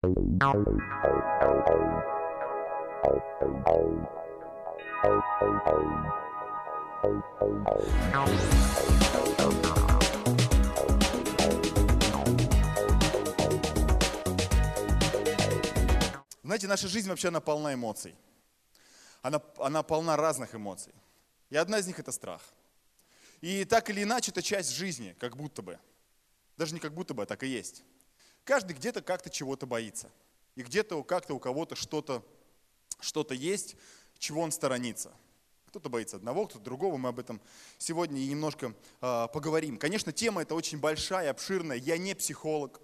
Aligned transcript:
Знаете, 0.00 0.14
наша 16.68 16.86
жизнь 16.86 17.08
вообще 17.08 17.28
она 17.28 17.40
полна 17.40 17.74
эмоций. 17.74 18.14
Она, 19.22 19.42
она 19.58 19.82
полна 19.82 20.16
разных 20.16 20.54
эмоций. 20.54 20.94
И 21.50 21.56
одна 21.56 21.80
из 21.80 21.88
них 21.88 21.98
это 21.98 22.12
страх. 22.12 22.42
И 23.40 23.64
так 23.64 23.90
или 23.90 24.04
иначе, 24.04 24.30
это 24.30 24.42
часть 24.42 24.70
жизни, 24.70 25.16
как 25.18 25.36
будто 25.36 25.60
бы. 25.60 25.76
Даже 26.56 26.72
не 26.72 26.78
как 26.78 26.94
будто 26.94 27.14
бы, 27.14 27.24
а 27.24 27.26
так 27.26 27.42
и 27.42 27.48
есть. 27.48 27.82
Каждый 28.48 28.72
где-то 28.72 29.02
как-то 29.02 29.28
чего-то 29.28 29.66
боится. 29.66 30.10
И 30.56 30.62
где-то 30.62 31.04
как-то 31.04 31.34
у 31.34 31.38
кого-то 31.38 31.76
что-то 31.76 32.24
что 32.98 33.26
есть, 33.28 33.76
чего 34.18 34.40
он 34.40 34.52
сторонится. 34.52 35.12
Кто-то 35.66 35.90
боится 35.90 36.16
одного, 36.16 36.46
кто-то 36.46 36.64
другого. 36.64 36.96
Мы 36.96 37.10
об 37.10 37.18
этом 37.18 37.42
сегодня 37.76 38.20
немножко 38.20 38.74
э, 39.02 39.28
поговорим. 39.34 39.76
Конечно, 39.76 40.14
тема 40.14 40.40
эта 40.40 40.54
очень 40.54 40.78
большая, 40.78 41.30
обширная. 41.30 41.76
Я 41.76 41.98
не 41.98 42.14
психолог. 42.14 42.80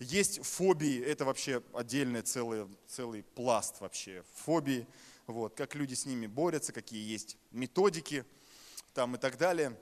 Есть 0.00 0.44
фобии, 0.44 1.02
это 1.02 1.24
вообще 1.24 1.62
отдельный 1.72 2.20
целый, 2.20 2.68
целый 2.86 3.22
пласт 3.22 3.80
вообще. 3.80 4.22
Фобии, 4.44 4.86
вот, 5.26 5.54
как 5.54 5.76
люди 5.76 5.94
с 5.94 6.04
ними 6.04 6.26
борются, 6.26 6.74
какие 6.74 7.10
есть 7.10 7.38
методики 7.52 8.26
там 8.92 9.14
и 9.14 9.18
так 9.18 9.38
далее. 9.38 9.74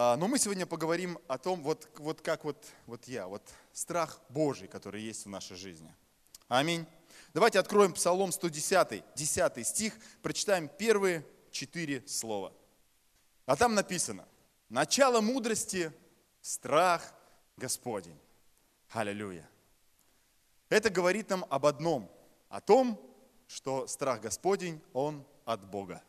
А, 0.00 0.16
но 0.16 0.28
мы 0.28 0.38
сегодня 0.38 0.64
поговорим 0.64 1.18
о 1.26 1.38
том, 1.38 1.60
вот, 1.60 1.88
вот 1.96 2.20
как 2.20 2.44
вот, 2.44 2.64
вот 2.86 3.08
я, 3.08 3.26
вот 3.26 3.42
страх 3.72 4.20
Божий, 4.28 4.68
который 4.68 5.02
есть 5.02 5.26
в 5.26 5.28
нашей 5.28 5.56
жизни. 5.56 5.92
Аминь. 6.46 6.86
Давайте 7.34 7.58
откроем 7.58 7.92
Псалом 7.92 8.30
110, 8.30 9.02
10 9.16 9.66
стих, 9.66 9.94
прочитаем 10.22 10.68
первые 10.68 11.26
четыре 11.50 12.06
слова. 12.06 12.52
А 13.44 13.56
там 13.56 13.74
написано, 13.74 14.24
начало 14.68 15.20
мудрости– 15.20 15.92
страх 16.40 17.12
Господень. 17.56 18.20
Аллилуйя. 18.90 19.50
Это 20.68 20.90
говорит 20.90 21.28
нам 21.28 21.44
об 21.50 21.66
одном, 21.66 22.08
о 22.48 22.60
том, 22.60 23.00
что 23.48 23.88
страх 23.88 24.20
Господень, 24.20 24.80
он 24.92 25.26
от 25.44 25.68
Бога. 25.68 26.04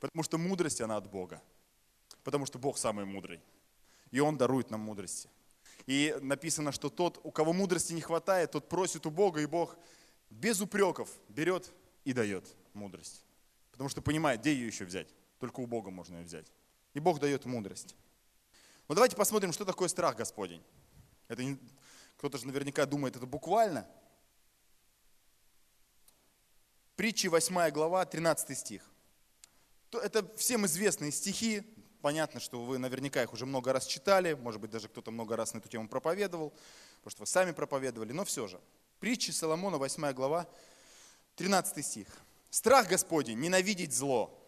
Потому 0.00 0.24
что 0.24 0.38
мудрость, 0.38 0.80
она 0.80 0.96
от 0.96 1.08
Бога. 1.08 1.40
Потому 2.24 2.46
что 2.46 2.58
Бог 2.58 2.78
самый 2.78 3.04
мудрый. 3.04 3.40
И 4.10 4.18
Он 4.18 4.36
дарует 4.36 4.70
нам 4.70 4.80
мудрости. 4.80 5.28
И 5.86 6.16
написано, 6.20 6.72
что 6.72 6.88
тот, 6.88 7.20
у 7.22 7.30
кого 7.30 7.52
мудрости 7.52 7.92
не 7.92 8.00
хватает, 8.00 8.52
тот 8.52 8.68
просит 8.68 9.06
у 9.06 9.10
Бога, 9.10 9.40
и 9.40 9.46
Бог 9.46 9.76
без 10.30 10.60
упреков 10.60 11.10
берет 11.28 11.70
и 12.04 12.12
дает 12.12 12.48
мудрость. 12.72 13.22
Потому 13.70 13.88
что 13.88 14.00
понимает, 14.00 14.40
где 14.40 14.52
ее 14.54 14.66
еще 14.66 14.84
взять. 14.84 15.14
Только 15.38 15.60
у 15.60 15.66
Бога 15.66 15.90
можно 15.90 16.16
ее 16.16 16.24
взять. 16.24 16.46
И 16.94 17.00
Бог 17.00 17.20
дает 17.20 17.44
мудрость. 17.44 17.94
Но 18.88 18.94
давайте 18.94 19.16
посмотрим, 19.16 19.52
что 19.52 19.64
такое 19.64 19.88
страх 19.88 20.16
Господень. 20.16 20.62
Это 21.28 21.42
не, 21.42 21.58
кто-то 22.16 22.38
же 22.38 22.46
наверняка 22.46 22.86
думает, 22.86 23.16
это 23.16 23.26
буквально. 23.26 23.86
Притчи 26.96 27.26
8 27.26 27.70
глава, 27.70 28.04
13 28.04 28.56
стих. 28.56 28.88
Это 29.90 30.26
всем 30.36 30.66
известные 30.66 31.12
стихи, 31.12 31.62
понятно, 32.04 32.38
что 32.38 32.62
вы 32.62 32.76
наверняка 32.76 33.22
их 33.22 33.32
уже 33.32 33.46
много 33.46 33.72
раз 33.72 33.86
читали, 33.86 34.34
может 34.34 34.60
быть, 34.60 34.70
даже 34.70 34.88
кто-то 34.88 35.10
много 35.10 35.36
раз 35.36 35.54
на 35.54 35.58
эту 35.58 35.70
тему 35.70 35.88
проповедовал, 35.88 36.50
потому 36.96 37.10
что 37.10 37.22
вы 37.22 37.26
сами 37.26 37.52
проповедовали, 37.52 38.12
но 38.12 38.26
все 38.26 38.46
же. 38.46 38.60
Притчи 39.00 39.30
Соломона, 39.30 39.78
8 39.78 40.12
глава, 40.12 40.46
13 41.36 41.82
стих. 41.82 42.08
Страх 42.50 42.88
Господень, 42.88 43.40
ненавидеть 43.40 43.94
зло. 43.94 44.38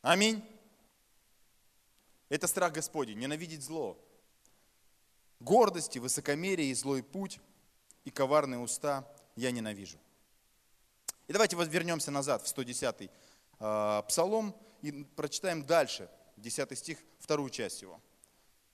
Аминь. 0.00 0.42
Это 2.30 2.46
страх 2.46 2.72
Господень, 2.72 3.18
ненавидеть 3.18 3.62
зло. 3.62 3.98
Гордости, 5.40 5.98
высокомерие 5.98 6.70
и 6.70 6.74
злой 6.74 7.02
путь, 7.02 7.38
и 8.06 8.10
коварные 8.10 8.60
уста 8.60 9.06
я 9.36 9.50
ненавижу. 9.50 9.98
И 11.28 11.34
давайте 11.34 11.54
вернемся 11.54 12.10
назад 12.10 12.40
в 12.40 12.46
110-й 12.46 13.10
э, 13.60 14.02
псалом 14.08 14.56
и 14.80 15.04
прочитаем 15.04 15.66
дальше, 15.66 16.08
10 16.42 16.78
стих, 16.78 16.98
вторую 17.18 17.50
часть 17.50 17.82
его. 17.82 18.00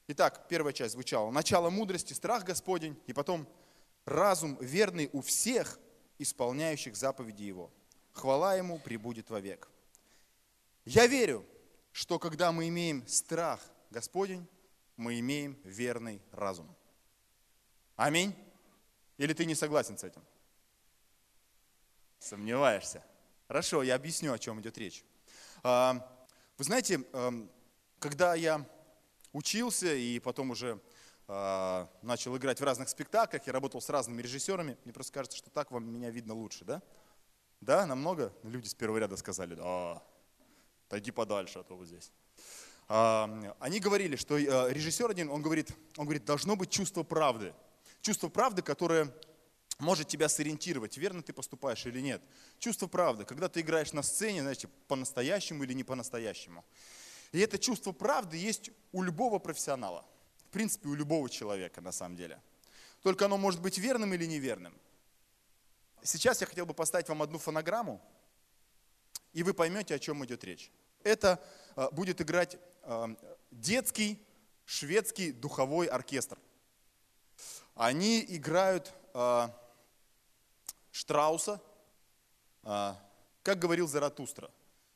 Итак, 0.09 0.47
первая 0.49 0.73
часть 0.73 0.95
звучала. 0.95 1.31
Начало 1.31 1.71
мудрости, 1.71 2.15
страх 2.15 2.45
Господень, 2.45 2.99
и 3.07 3.13
потом 3.13 3.47
разум 4.07 4.57
верный 4.61 5.11
у 5.13 5.21
всех, 5.21 5.79
исполняющих 6.19 6.97
заповеди 6.97 7.43
Его. 7.43 7.71
Хвала 8.13 8.55
Ему 8.57 8.79
прибудет 8.79 9.29
вовек. 9.31 9.69
Я 10.87 11.07
верю, 11.07 11.45
что 11.93 12.19
когда 12.19 12.53
мы 12.53 12.69
имеем 12.69 13.07
страх 13.07 13.61
Господень, 13.91 14.47
мы 14.97 15.21
имеем 15.21 15.59
верный 15.63 16.23
разум. 16.33 16.75
Аминь. 17.95 18.35
Или 19.19 19.35
ты 19.35 19.45
не 19.45 19.55
согласен 19.55 19.99
с 19.99 20.05
этим? 20.05 20.25
Сомневаешься. 22.19 23.05
Хорошо, 23.47 23.83
я 23.83 23.95
объясню, 23.95 24.33
о 24.33 24.39
чем 24.39 24.61
идет 24.61 24.79
речь. 24.79 25.05
А, 25.63 25.95
вы 26.57 26.65
знаете, 26.65 27.05
когда 27.99 28.35
я 28.35 28.65
учился 29.33 29.95
и 29.95 30.19
потом 30.19 30.51
уже 30.51 30.81
а, 31.27 31.89
начал 32.03 32.37
играть 32.37 32.61
в 32.61 32.65
разных 32.65 32.89
спектаклях, 32.89 33.47
я 33.47 33.53
работал 33.53 33.81
с 33.81 33.89
разными 33.89 34.23
режиссерами, 34.23 34.77
мне 34.85 34.93
просто 34.93 35.13
кажется, 35.13 35.37
что 35.37 35.51
так 35.51 35.71
вам 35.71 35.93
меня 35.93 36.11
видно 36.11 36.35
лучше, 36.35 36.65
да? 36.65 36.83
Да, 37.61 37.87
намного? 37.87 38.33
Люди 38.45 38.69
с 38.69 38.75
первого 38.75 38.99
ряда 38.99 39.17
сказали, 39.17 39.55
да, 39.55 40.03
отойди 40.87 41.11
подальше, 41.11 41.59
а 41.59 41.63
то 41.65 41.77
вот 41.77 41.87
здесь. 41.87 42.13
А, 42.89 43.55
они 43.59 43.81
говорили, 43.81 44.17
что 44.17 44.39
э, 44.39 44.73
режиссер 44.73 45.11
один, 45.11 45.29
он 45.31 45.43
говорит, 45.43 45.71
он 45.97 46.07
говорит, 46.07 46.25
должно 46.25 46.57
быть 46.57 46.71
чувство 46.71 47.03
правды. 47.03 47.53
Чувство 48.01 48.29
правды, 48.29 48.63
которое 48.63 49.13
может 49.79 50.09
тебя 50.09 50.29
сориентировать, 50.29 50.97
верно 50.97 51.23
ты 51.23 51.33
поступаешь 51.33 51.85
или 51.85 52.01
нет. 52.01 52.23
Чувство 52.59 52.87
правды, 52.87 53.25
когда 53.25 53.49
ты 53.49 53.61
играешь 53.61 53.93
на 53.93 54.03
сцене, 54.03 54.41
знаете, 54.41 54.69
по-настоящему 54.87 55.65
или 55.65 55.73
не 55.75 55.85
по-настоящему. 55.85 56.65
И 57.33 57.41
это 57.41 57.59
чувство 57.59 57.93
правды 57.93 58.37
есть 58.37 58.71
у 58.93 59.03
любого 59.03 59.39
профессионала. 59.39 60.05
В 60.49 60.51
принципе, 60.51 60.89
у 60.89 60.95
любого 60.95 61.29
человека 61.29 61.81
на 61.81 61.93
самом 61.93 62.17
деле. 62.17 62.41
Только 63.03 63.27
оно 63.27 63.37
может 63.37 63.61
быть 63.61 63.79
верным 63.79 64.15
или 64.15 64.25
неверным. 64.25 64.75
Сейчас 66.03 66.41
я 66.41 66.47
хотел 66.47 66.65
бы 66.65 66.75
поставить 66.75 67.09
вам 67.09 67.23
одну 67.23 67.39
фонограмму, 67.39 68.01
и 69.33 69.43
вы 69.43 69.53
поймете, 69.53 69.95
о 69.95 69.99
чем 69.99 70.25
идет 70.25 70.43
речь. 70.45 70.71
Это 71.03 71.43
э, 71.77 71.89
будет 71.93 72.21
играть 72.21 72.57
э, 72.83 73.07
детский 73.51 74.25
шведский 74.65 75.33
духовой 75.33 75.87
оркестр. 75.87 76.39
Они 77.75 78.25
играют 78.29 78.93
э, 79.15 79.49
Штрауса, 80.91 81.63
как 82.63 83.59
говорил 83.59 83.87
Заратустра. 83.87 84.51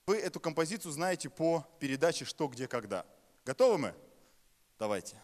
Вы 0.06 0.16
эту 0.18 0.40
композицию 0.40 0.90
знаете 0.90 1.30
по 1.30 1.64
передаче 1.78 2.24
«Что, 2.24 2.48
где, 2.48 2.66
когда». 2.66 3.06
Готовы 3.44 3.78
мы? 3.78 3.94
Давайте. 4.78 5.16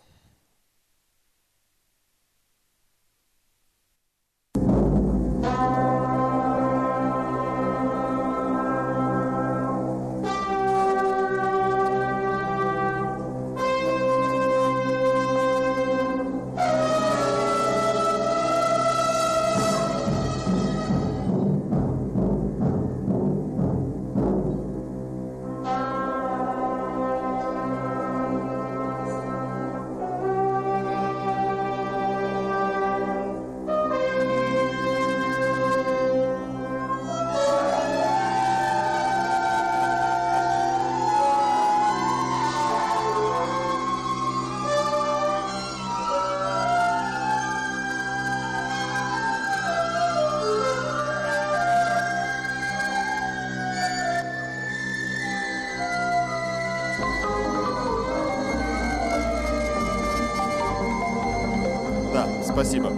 Спасибо. 62.68 62.91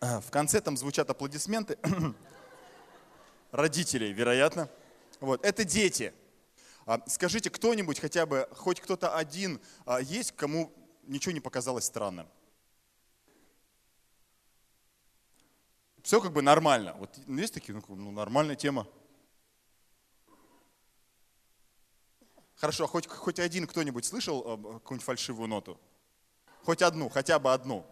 В 0.00 0.30
конце 0.32 0.60
там 0.60 0.76
звучат 0.76 1.08
аплодисменты. 1.08 1.78
Родителей, 3.52 4.12
вероятно. 4.12 4.68
Вот, 5.20 5.44
это 5.44 5.64
дети. 5.64 6.12
А, 6.86 7.00
скажите, 7.06 7.50
кто-нибудь 7.50 8.00
хотя 8.00 8.26
бы, 8.26 8.48
хоть 8.50 8.80
кто-то 8.80 9.14
один 9.14 9.60
а, 9.84 10.00
есть, 10.00 10.32
кому 10.32 10.72
ничего 11.04 11.34
не 11.34 11.38
показалось 11.38 11.84
странным? 11.84 12.26
Все 16.02 16.20
как 16.20 16.32
бы 16.32 16.42
нормально. 16.42 16.96
Вот 16.98 17.16
есть 17.28 17.54
такие, 17.54 17.74
ну, 17.74 17.94
ну 17.94 18.10
нормальная 18.10 18.56
тема. 18.56 18.88
Хорошо, 22.56 22.86
а 22.86 22.88
хоть, 22.88 23.06
хоть 23.06 23.38
один 23.38 23.68
кто-нибудь 23.68 24.04
слышал 24.04 24.40
а, 24.44 24.56
какую-нибудь 24.56 25.04
фальшивую 25.04 25.46
ноту? 25.46 25.78
Хоть 26.64 26.82
одну, 26.82 27.08
хотя 27.08 27.38
бы 27.38 27.52
одну. 27.52 27.86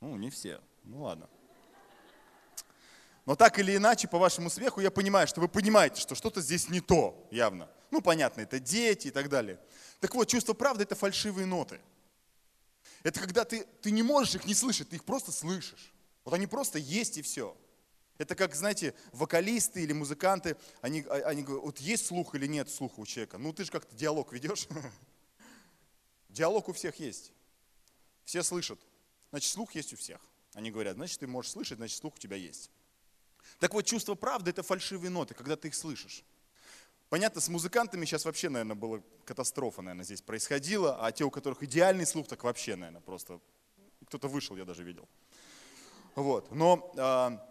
Ну, 0.00 0.16
не 0.16 0.30
все. 0.30 0.60
Ну 0.84 1.02
ладно. 1.02 1.28
Но 3.26 3.36
так 3.36 3.58
или 3.58 3.76
иначе, 3.76 4.08
по 4.08 4.18
вашему 4.18 4.48
смеху, 4.48 4.80
я 4.80 4.90
понимаю, 4.90 5.26
что 5.26 5.40
вы 5.40 5.48
понимаете, 5.48 6.00
что 6.00 6.14
что-то 6.14 6.40
здесь 6.40 6.70
не 6.70 6.80
то, 6.80 7.28
явно. 7.30 7.68
Ну, 7.90 8.00
понятно, 8.00 8.40
это 8.40 8.58
дети 8.58 9.08
и 9.08 9.10
так 9.10 9.28
далее. 9.28 9.60
Так 10.00 10.14
вот, 10.14 10.28
чувство 10.28 10.54
правды– 10.54 10.82
это 10.84 10.94
фальшивые 10.94 11.46
ноты. 11.46 11.80
Это 13.02 13.20
когда 13.20 13.44
ты, 13.44 13.66
ты 13.82 13.90
не 13.90 14.02
можешь 14.02 14.34
их 14.34 14.46
не 14.46 14.54
слышать, 14.54 14.88
ты 14.88 14.96
их 14.96 15.04
просто 15.04 15.32
слышишь. 15.32 15.92
Вот 16.24 16.34
они 16.34 16.46
просто 16.46 16.78
есть 16.78 17.18
и 17.18 17.22
все. 17.22 17.56
Это 18.18 18.34
как, 18.34 18.54
знаете, 18.54 18.94
вокалисты 19.12 19.82
или 19.82 19.92
музыканты, 19.92 20.56
они, 20.80 21.04
а, 21.08 21.16
они 21.26 21.42
говорят, 21.42 21.64
вот 21.64 21.78
есть 21.78 22.06
слух 22.06 22.34
или 22.34 22.46
нет 22.46 22.68
слуха 22.68 23.00
у 23.00 23.06
человека. 23.06 23.38
Ну, 23.38 23.52
ты 23.52 23.64
же 23.64 23.70
как-то 23.70 23.94
диалог 23.94 24.32
ведешь. 24.32 24.66
Диалог 26.28 26.68
у 26.68 26.72
всех 26.72 26.98
есть. 26.98 27.32
Все 28.24 28.42
слышат. 28.42 28.80
Значит, 29.30 29.52
слух 29.52 29.74
есть 29.74 29.92
у 29.92 29.96
всех. 29.96 30.20
Они 30.54 30.70
говорят, 30.70 30.96
значит, 30.96 31.20
ты 31.20 31.26
можешь 31.26 31.52
слышать, 31.52 31.78
значит, 31.78 31.98
слух 31.98 32.14
у 32.16 32.18
тебя 32.18 32.36
есть. 32.36 32.70
Так 33.58 33.74
вот, 33.74 33.82
чувство 33.82 34.14
правды– 34.14 34.50
это 34.52 34.62
фальшивые 34.62 35.10
ноты, 35.10 35.34
когда 35.34 35.56
ты 35.56 35.68
их 35.68 35.74
слышишь. 35.74 36.24
Понятно, 37.08 37.40
с 37.40 37.48
музыкантами 37.48 38.04
сейчас 38.04 38.24
вообще, 38.24 38.48
наверное, 38.48 38.76
была 38.76 39.02
катастрофа, 39.24 39.80
наверное, 39.80 40.04
здесь 40.04 40.20
происходила, 40.20 41.04
а 41.04 41.10
те, 41.10 41.24
у 41.24 41.30
которых 41.30 41.62
идеальный 41.62 42.06
слух, 42.06 42.28
так 42.28 42.44
вообще, 42.44 42.76
наверное, 42.76 43.00
просто 43.00 43.40
кто-то 44.06 44.28
вышел, 44.28 44.56
я 44.56 44.64
даже 44.64 44.84
видел. 44.84 45.08
Вот. 46.14 46.50
Но 46.50 46.92
а, 46.96 47.48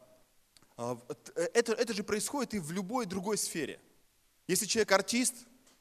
а, 0.77 0.99
это, 1.35 1.73
это 1.73 1.93
же 1.93 2.03
происходит 2.03 2.53
и 2.53 2.59
в 2.59 2.71
любой 2.71 3.05
другой 3.05 3.37
сфере. 3.37 3.79
Если 4.47 4.65
человек 4.65 4.91
артист, 4.91 5.33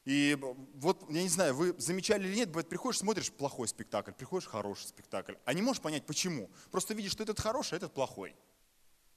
и 0.07 0.39
вот, 0.75 1.03
я 1.09 1.21
не 1.21 1.27
знаю, 1.27 1.53
вы 1.53 1.75
замечали 1.77 2.29
или 2.29 2.37
нет, 2.37 2.47
бывает, 2.47 2.69
приходишь, 2.69 2.99
смотришь 2.99 3.29
плохой 3.29 3.67
спектакль, 3.67 4.13
приходишь 4.13 4.47
хороший 4.47 4.87
спектакль, 4.87 5.33
а 5.43 5.53
не 5.53 5.61
можешь 5.61 5.81
понять, 5.81 6.05
почему. 6.05 6.49
Просто 6.71 6.93
видишь, 6.93 7.11
что 7.11 7.23
этот 7.23 7.41
хороший, 7.41 7.73
а 7.73 7.75
этот 7.75 7.93
плохой. 7.93 8.33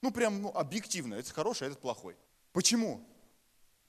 Ну, 0.02 0.10
прям 0.10 0.42
ну, 0.42 0.48
объективно, 0.48 1.14
этот 1.14 1.30
хороший, 1.30 1.68
а 1.68 1.70
этот 1.70 1.80
плохой. 1.80 2.16
Почему? 2.52 3.06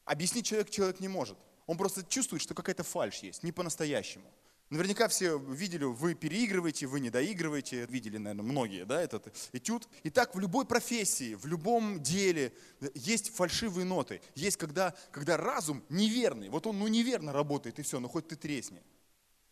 Объяснить 0.06 0.46
человек 0.46 0.70
человек 0.70 1.00
не 1.00 1.08
может. 1.08 1.40
Он 1.66 1.76
просто 1.76 2.04
чувствует, 2.04 2.44
что 2.44 2.54
какая-то 2.54 2.84
фальшь 2.84 3.24
есть, 3.24 3.42
не 3.42 3.52
по-настоящему. 3.52 4.32
Наверняка 4.72 5.10
все 5.10 5.38
видели, 5.38 5.84
вы 5.84 6.16
переигрываете, 6.16 6.88
вы 6.88 7.02
не 7.02 7.10
доигрываете. 7.10 7.86
Видели, 7.88 8.18
наверное, 8.18 8.50
многие 8.50 8.86
да, 8.86 9.02
этот 9.02 9.28
этюд. 9.52 9.90
И 10.04 10.10
так 10.10 10.34
в 10.34 10.40
любой 10.40 10.66
профессии, 10.66 11.36
в 11.36 11.46
любом 11.46 12.02
деле 12.02 12.54
есть 12.96 13.36
фальшивые 13.36 13.84
ноты. 13.84 14.22
Есть, 14.34 14.56
когда, 14.56 14.96
когда 15.12 15.36
разум 15.36 15.84
неверный. 15.90 16.48
Вот 16.48 16.68
он 16.68 16.80
ну, 16.80 16.88
неверно 16.88 17.34
работает, 17.34 17.80
и 17.80 17.82
все, 17.82 18.00
ну 18.00 18.08
хоть 18.08 18.30
ты 18.30 18.38
тресни. 18.38 18.82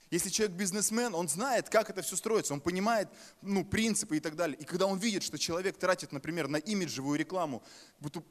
Если 0.09 0.29
человек 0.29 0.55
бизнесмен, 0.55 1.13
он 1.13 1.27
знает, 1.27 1.67
как 1.67 1.89
это 1.89 2.01
все 2.01 2.15
строится, 2.15 2.53
он 2.53 2.61
понимает 2.61 3.09
ну, 3.41 3.65
принципы 3.65 4.15
и 4.15 4.19
так 4.21 4.37
далее. 4.37 4.57
И 4.57 4.63
когда 4.63 4.85
он 4.85 4.99
видит, 4.99 5.23
что 5.23 5.37
человек 5.37 5.77
тратит, 5.77 6.13
например, 6.13 6.47
на 6.47 6.57
имиджевую 6.57 7.19
рекламу 7.19 7.61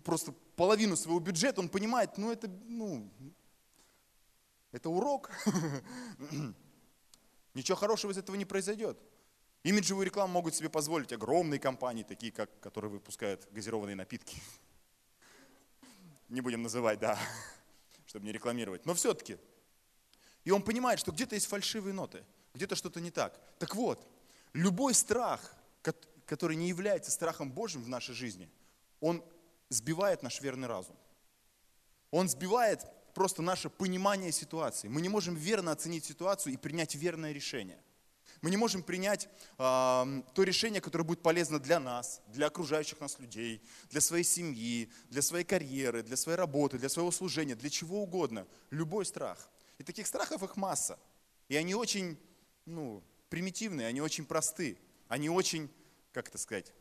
просто 0.04 0.32
половину 0.56 0.96
своего 0.96 1.20
бюджета, 1.20 1.60
он 1.60 1.68
понимает, 1.68 2.16
ну 2.16 2.32
это, 2.32 2.48
ну, 2.66 3.12
это 4.72 4.88
урок. 4.88 5.30
Ничего 7.58 7.74
хорошего 7.74 8.12
из 8.12 8.18
этого 8.18 8.36
не 8.36 8.44
произойдет. 8.44 8.96
Имиджевую 9.64 10.06
рекламу 10.06 10.32
могут 10.32 10.54
себе 10.54 10.70
позволить 10.70 11.12
огромные 11.12 11.58
компании, 11.58 12.04
такие 12.04 12.30
как, 12.30 12.48
которые 12.60 12.88
выпускают 12.88 13.48
газированные 13.50 13.96
напитки. 13.96 14.40
Не 16.28 16.40
будем 16.40 16.62
называть, 16.62 17.00
да, 17.00 17.18
чтобы 18.06 18.26
не 18.26 18.32
рекламировать. 18.32 18.86
Но 18.86 18.94
все-таки 18.94 19.38
и 20.44 20.52
он 20.52 20.62
понимает, 20.62 21.00
что 21.00 21.10
где-то 21.10 21.34
есть 21.34 21.48
фальшивые 21.48 21.92
ноты, 21.92 22.24
где-то 22.54 22.76
что-то 22.76 23.00
не 23.00 23.10
так. 23.10 23.40
Так 23.58 23.74
вот, 23.74 24.06
любой 24.52 24.94
страх, 24.94 25.52
который 26.26 26.54
не 26.54 26.68
является 26.68 27.10
страхом 27.10 27.50
Божьим 27.50 27.82
в 27.82 27.88
нашей 27.88 28.14
жизни, 28.14 28.48
он 29.00 29.24
сбивает 29.68 30.22
наш 30.22 30.40
верный 30.40 30.68
разум. 30.68 30.96
Он 32.12 32.28
сбивает 32.28 32.86
просто 33.18 33.42
наше 33.42 33.68
понимание 33.68 34.30
ситуации. 34.30 34.86
Мы 34.86 35.00
не 35.00 35.08
можем 35.08 35.34
верно 35.34 35.72
оценить 35.72 36.04
ситуацию 36.04 36.52
и 36.52 36.56
принять 36.56 36.94
верное 36.94 37.32
решение. 37.32 37.82
Мы 38.42 38.50
не 38.50 38.56
можем 38.56 38.80
принять 38.80 39.24
э, 39.24 39.28
то 39.58 40.42
решение, 40.44 40.80
которое 40.80 41.02
будет 41.02 41.20
полезно 41.20 41.58
для 41.58 41.80
нас, 41.80 42.22
для 42.28 42.46
окружающих 42.46 43.00
нас 43.00 43.18
людей, 43.18 43.60
для 43.90 44.00
своей 44.00 44.22
семьи, 44.22 44.88
для 45.10 45.20
своей 45.20 45.44
карьеры, 45.44 46.04
для 46.04 46.16
своей 46.16 46.38
работы, 46.38 46.78
для 46.78 46.88
своего 46.88 47.10
служения, 47.10 47.56
для 47.56 47.70
чего 47.70 48.04
угодно. 48.04 48.46
Любой 48.70 49.04
страх. 49.04 49.50
И 49.78 49.82
таких 49.82 50.06
страхов 50.06 50.44
их 50.44 50.56
масса. 50.56 50.96
И 51.48 51.56
они 51.56 51.74
очень 51.74 52.16
ну, 52.66 53.02
примитивные, 53.30 53.88
они 53.88 54.00
очень 54.00 54.26
просты, 54.26 54.78
они 55.08 55.28
очень, 55.28 55.68
как 56.12 56.28
это 56.28 56.38
сказать, 56.38 56.72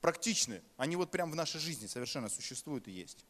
практичны. 0.00 0.62
Они 0.78 0.96
вот 0.96 1.10
прям 1.10 1.30
в 1.30 1.34
нашей 1.34 1.60
жизни 1.60 1.88
совершенно 1.88 2.30
существуют 2.30 2.88
и 2.88 2.90
есть. 2.90 3.26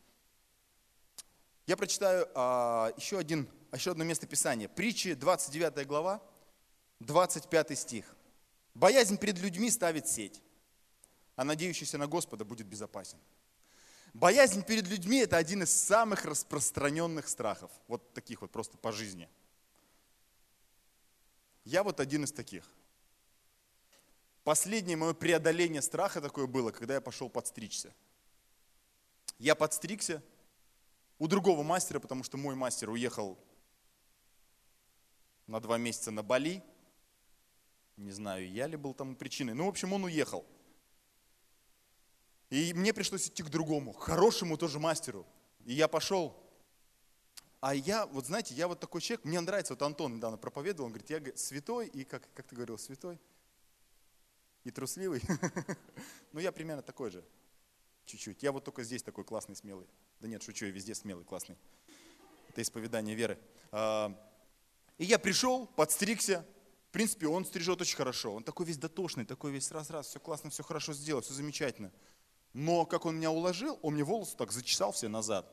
Я 1.67 1.77
прочитаю 1.77 2.29
а, 2.35 2.93
еще, 2.97 3.19
один, 3.19 3.49
еще 3.73 3.93
одно 3.93 4.05
место 4.05 4.27
Писания. 4.27 4.69
Притчи, 4.69 5.15
29 5.15 5.87
глава, 5.87 6.23
25 7.01 7.79
стих. 7.79 8.17
«Боязнь 8.75 9.17
перед 9.17 9.39
людьми 9.39 9.71
ставит 9.71 10.09
сеть, 10.09 10.43
а 11.37 11.45
надеющийся 11.45 11.97
на 11.97 12.07
Господа 12.07 12.45
будет 12.45 12.67
безопасен». 12.67 13.19
Боязнь 14.13 14.63
перед 14.63 14.87
людьми– 14.87 15.19
это 15.21 15.37
один 15.37 15.65
из 15.65 15.71
самых 15.71 16.25
распространенных 16.25 17.29
страхов. 17.29 17.73
Вот 17.89 18.13
таких 18.15 18.43
вот 18.43 18.53
просто 18.53 18.79
по 18.79 18.93
жизни. 18.93 19.29
Я 21.65 21.83
вот 21.83 21.99
один 21.99 22.23
из 22.23 22.31
таких. 22.31 22.65
Последнее 24.45 24.97
мое 24.97 25.15
преодоление 25.15 25.83
страха 25.83 26.21
такое 26.21 26.47
было, 26.47 26.71
когда 26.71 26.95
я 26.95 27.01
пошел 27.01 27.29
подстричься. 27.29 27.93
Я 29.39 29.57
подстригся 29.57 30.23
у 31.25 31.27
другого 31.27 31.63
мастера, 31.63 32.01
потому 32.01 32.23
что 32.23 32.37
мой 32.37 32.55
мастер 32.55 32.91
уехал 32.91 33.39
на 35.47 35.59
два 35.59 35.79
месяца 35.79 36.11
на 36.11 36.23
Бали. 36.23 36.63
Не 37.97 38.11
знаю, 38.11 38.47
я 38.51 38.67
ли 38.67 38.77
был 38.77 38.93
тому 38.93 39.17
причиной. 39.17 39.55
Ну, 39.55 39.65
в 39.65 39.69
общем, 39.69 39.95
он 39.95 40.05
уехал. 40.05 40.45
И 42.51 42.75
мне 42.75 42.93
пришлось 42.93 43.27
идти 43.27 43.43
к 43.43 43.49
другому, 43.49 43.95
хорошему 43.95 44.59
тоже 44.59 44.79
мастеру. 44.79 45.27
И 45.65 45.73
я 45.73 45.89
пошел. 45.89 46.39
А 47.63 47.75
я, 47.75 48.05
вот 48.05 48.27
знаете, 48.27 48.53
я 48.53 48.69
вот 48.69 48.81
такой 48.81 49.01
человек, 49.01 49.25
мне 49.25 49.41
нравится, 49.41 49.73
вот 49.73 49.81
Антон 49.81 50.17
недавно 50.17 50.37
проповедовал, 50.37 50.89
он 50.89 50.93
говорит, 50.93 51.09
я 51.09 51.37
святой 51.37 51.87
и, 51.87 52.05
как, 52.05 52.29
как 52.35 52.47
ты 52.49 52.55
говорил, 52.55 52.77
святой 52.77 53.19
и 54.65 54.71
трусливый. 54.71 55.23
Ну, 56.33 56.41
я 56.41 56.51
примерно 56.51 56.83
такой 56.83 57.11
же, 57.13 57.25
чуть-чуть. 58.07 58.43
Я 58.43 58.51
вот 58.51 58.65
только 58.65 58.83
здесь 58.83 59.05
такой 59.05 59.25
классный, 59.25 59.55
смелый. 59.55 59.87
Да 60.21 60.29
нет, 60.29 60.43
шучу, 60.43 60.67
я 60.67 60.71
везде 60.71 60.95
смелый, 60.95 61.25
классный. 61.25 61.57
Это 62.49 62.63
исповедание 62.63 63.15
веры. 63.15 63.39
А, 63.73 64.15
и 64.99 65.05
я 65.05 65.19
пришел, 65.19 65.67
подстригся. 65.67 66.47
В 66.89 66.93
принципе, 66.93 67.27
он 67.27 67.45
стрижет 67.45 67.81
очень 67.81 67.97
хорошо. 67.97 68.35
Он 68.35 68.45
такой 68.45 68.67
весь 68.67 68.79
дотошный, 68.79 69.25
такой 69.25 69.51
весь 69.51 69.73
раз-раз, 69.73 70.09
все 70.09 70.21
классно, 70.21 70.51
все 70.51 70.63
хорошо 70.63 70.93
сделал, 70.93 71.23
все 71.23 71.35
замечательно. 71.35 71.93
Но 72.53 72.87
как 72.87 73.05
он 73.05 73.17
меня 73.17 73.33
уложил, 73.33 73.79
он 73.83 73.95
мне 73.95 74.05
волосы 74.05 74.37
так 74.37 74.53
зачесал 74.53 74.93
все 74.93 75.09
назад. 75.09 75.53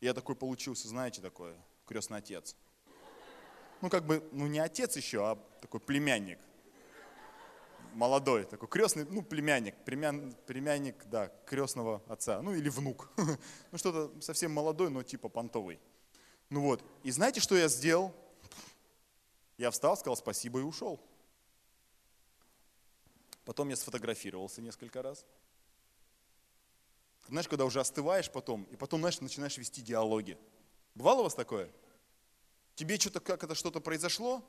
Я 0.00 0.14
такой 0.14 0.36
получился, 0.36 0.86
знаете, 0.86 1.20
такой 1.20 1.54
крестный 1.86 2.18
отец. 2.18 2.54
Ну, 3.80 3.90
как 3.90 4.06
бы, 4.06 4.26
ну 4.32 4.46
не 4.46 4.60
отец 4.60 4.96
еще, 4.96 5.28
а 5.28 5.36
такой 5.60 5.80
племянник. 5.80 6.38
Молодой, 7.94 8.44
такой 8.44 8.68
крестный, 8.68 9.06
ну, 9.08 9.22
племянник, 9.22 9.76
племян, 9.84 10.34
племянник, 10.46 11.04
да, 11.06 11.28
крестного 11.46 12.02
отца, 12.08 12.42
ну, 12.42 12.52
или 12.52 12.68
внук. 12.68 13.08
Ну, 13.70 13.78
что-то 13.78 14.20
совсем 14.20 14.52
молодой, 14.52 14.90
но 14.90 15.02
типа 15.02 15.28
понтовый. 15.28 15.80
Ну 16.50 16.60
вот, 16.60 16.84
и 17.04 17.10
знаете, 17.10 17.40
что 17.40 17.56
я 17.56 17.68
сделал? 17.68 18.12
Я 19.56 19.70
встал, 19.70 19.96
сказал 19.96 20.16
спасибо 20.16 20.58
и 20.58 20.62
ушел. 20.62 21.00
Потом 23.44 23.68
я 23.68 23.76
сфотографировался 23.76 24.60
несколько 24.60 25.00
раз. 25.00 25.24
Знаешь, 27.28 27.48
когда 27.48 27.64
уже 27.64 27.80
остываешь 27.80 28.30
потом, 28.30 28.64
и 28.64 28.76
потом, 28.76 29.00
знаешь, 29.00 29.20
начинаешь 29.20 29.56
вести 29.56 29.82
диалоги. 29.82 30.36
Бывало 30.94 31.20
у 31.20 31.24
вас 31.24 31.34
такое? 31.34 31.70
Тебе 32.74 32.98
что-то, 32.98 33.20
как 33.20 33.44
это 33.44 33.54
что-то 33.54 33.80
произошло, 33.80 34.42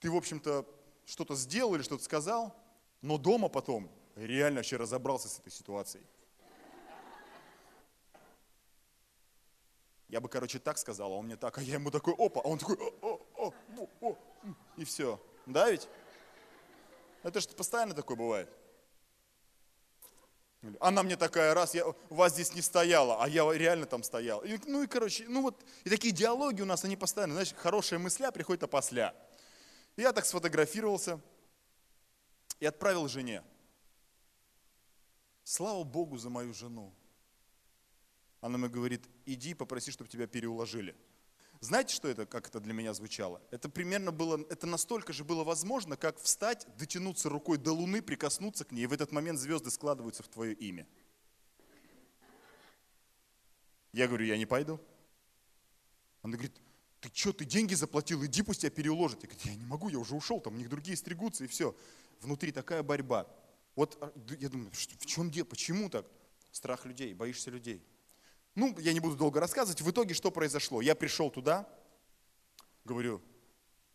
ты, 0.00 0.10
в 0.10 0.16
общем-то, 0.16 0.66
что-то 1.06 1.36
сделал 1.36 1.74
или 1.74 1.82
что-то 1.82 2.02
сказал, 2.02 2.54
Но 3.02 3.18
дома 3.18 3.48
потом 3.48 3.90
реально 4.16 4.58
вообще 4.58 4.76
разобрался 4.76 5.28
с 5.28 5.38
этой 5.38 5.50
ситуацией. 5.52 6.04
Я 10.08 10.20
бы, 10.20 10.28
короче, 10.28 10.58
так 10.58 10.78
сказал, 10.78 11.12
а 11.12 11.16
он 11.16 11.26
мне 11.26 11.36
так, 11.36 11.58
а 11.58 11.62
я 11.62 11.74
ему 11.74 11.90
такой, 11.90 12.14
опа, 12.14 12.40
а 12.42 12.48
он 12.48 12.58
такой, 12.58 12.76
о, 12.76 13.20
о, 13.36 13.52
о, 13.76 13.88
о, 14.00 14.16
и 14.76 14.84
все. 14.84 15.20
Да 15.44 15.70
ведь? 15.70 15.86
Это 17.22 17.40
же 17.40 17.48
постоянно 17.48 17.94
такое 17.94 18.16
бывает. 18.16 18.48
Она 20.80 21.02
мне 21.02 21.16
такая, 21.16 21.54
раз, 21.54 21.74
я, 21.74 21.84
вас 22.08 22.32
здесь 22.32 22.54
не 22.54 22.62
стояла, 22.62 23.22
а 23.22 23.28
я 23.28 23.50
реально 23.52 23.86
там 23.86 24.02
стоял. 24.02 24.40
И, 24.40 24.58
ну 24.66 24.82
и, 24.82 24.86
короче, 24.86 25.24
ну 25.28 25.42
вот, 25.42 25.62
и 25.84 25.90
такие 25.90 26.12
диалоги 26.12 26.62
у 26.62 26.64
нас, 26.64 26.84
они 26.84 26.96
постоянно, 26.96 27.34
знаешь, 27.34 27.54
хорошая 27.54 27.98
мысля 27.98 28.32
приходит 28.32 28.64
опосля. 28.64 29.14
Я 29.96 30.12
так 30.12 30.24
сфотографировался 30.24 31.20
и 32.60 32.66
отправил 32.66 33.08
жене. 33.08 33.42
Слава 35.44 35.84
Богу 35.84 36.18
за 36.18 36.30
мою 36.30 36.52
жену. 36.52 36.92
Она 38.40 38.58
мне 38.58 38.68
говорит, 38.68 39.08
иди 39.26 39.54
попроси, 39.54 39.90
чтобы 39.90 40.10
тебя 40.10 40.26
переуложили. 40.26 40.94
Знаете, 41.60 41.94
что 41.94 42.06
это, 42.06 42.24
как 42.24 42.46
это 42.46 42.60
для 42.60 42.72
меня 42.72 42.94
звучало? 42.94 43.42
Это 43.50 43.68
примерно 43.68 44.12
было, 44.12 44.38
это 44.48 44.66
настолько 44.66 45.12
же 45.12 45.24
было 45.24 45.42
возможно, 45.42 45.96
как 45.96 46.18
встать, 46.20 46.66
дотянуться 46.76 47.28
рукой 47.28 47.58
до 47.58 47.72
Луны, 47.72 48.00
прикоснуться 48.00 48.64
к 48.64 48.70
ней, 48.70 48.84
и 48.84 48.86
в 48.86 48.92
этот 48.92 49.10
момент 49.10 49.40
звезды 49.40 49.70
складываются 49.70 50.22
в 50.22 50.28
твое 50.28 50.54
имя. 50.54 50.86
Я 53.92 54.06
говорю, 54.06 54.26
я 54.26 54.36
не 54.36 54.46
пойду. 54.46 54.80
Она 56.22 56.34
говорит, 56.34 56.60
ты 57.00 57.10
что, 57.14 57.32
ты 57.32 57.44
деньги 57.44 57.74
заплатил, 57.74 58.24
иди 58.24 58.42
пусть 58.42 58.62
тебя 58.62 58.70
переуложат. 58.70 59.22
Я 59.22 59.28
говорю, 59.28 59.50
я 59.50 59.54
не 59.54 59.64
могу, 59.64 59.88
я 59.88 59.98
уже 59.98 60.14
ушел, 60.14 60.40
там 60.40 60.54
у 60.54 60.56
них 60.56 60.68
другие 60.68 60.96
стригутся 60.96 61.44
и 61.44 61.46
все. 61.46 61.76
Внутри 62.20 62.50
такая 62.50 62.82
борьба. 62.82 63.26
Вот 63.76 63.96
а, 64.00 64.12
я 64.40 64.48
думаю, 64.48 64.70
в 64.72 65.06
чем 65.06 65.30
дело, 65.30 65.44
почему 65.44 65.88
так? 65.88 66.06
Страх 66.50 66.84
людей, 66.86 67.14
боишься 67.14 67.50
людей. 67.50 67.80
Ну, 68.56 68.76
я 68.80 68.92
не 68.92 68.98
буду 68.98 69.14
долго 69.14 69.38
рассказывать. 69.38 69.80
В 69.80 69.90
итоге 69.90 70.14
что 70.14 70.32
произошло? 70.32 70.80
Я 70.80 70.96
пришел 70.96 71.30
туда, 71.30 71.68
говорю, 72.84 73.22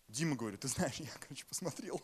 Дима, 0.07 0.38
говорю, 0.38 0.57
ты 0.57 0.69
знаешь, 0.69 0.95
я, 0.95 1.10
короче, 1.19 1.45
посмотрел. 1.45 2.01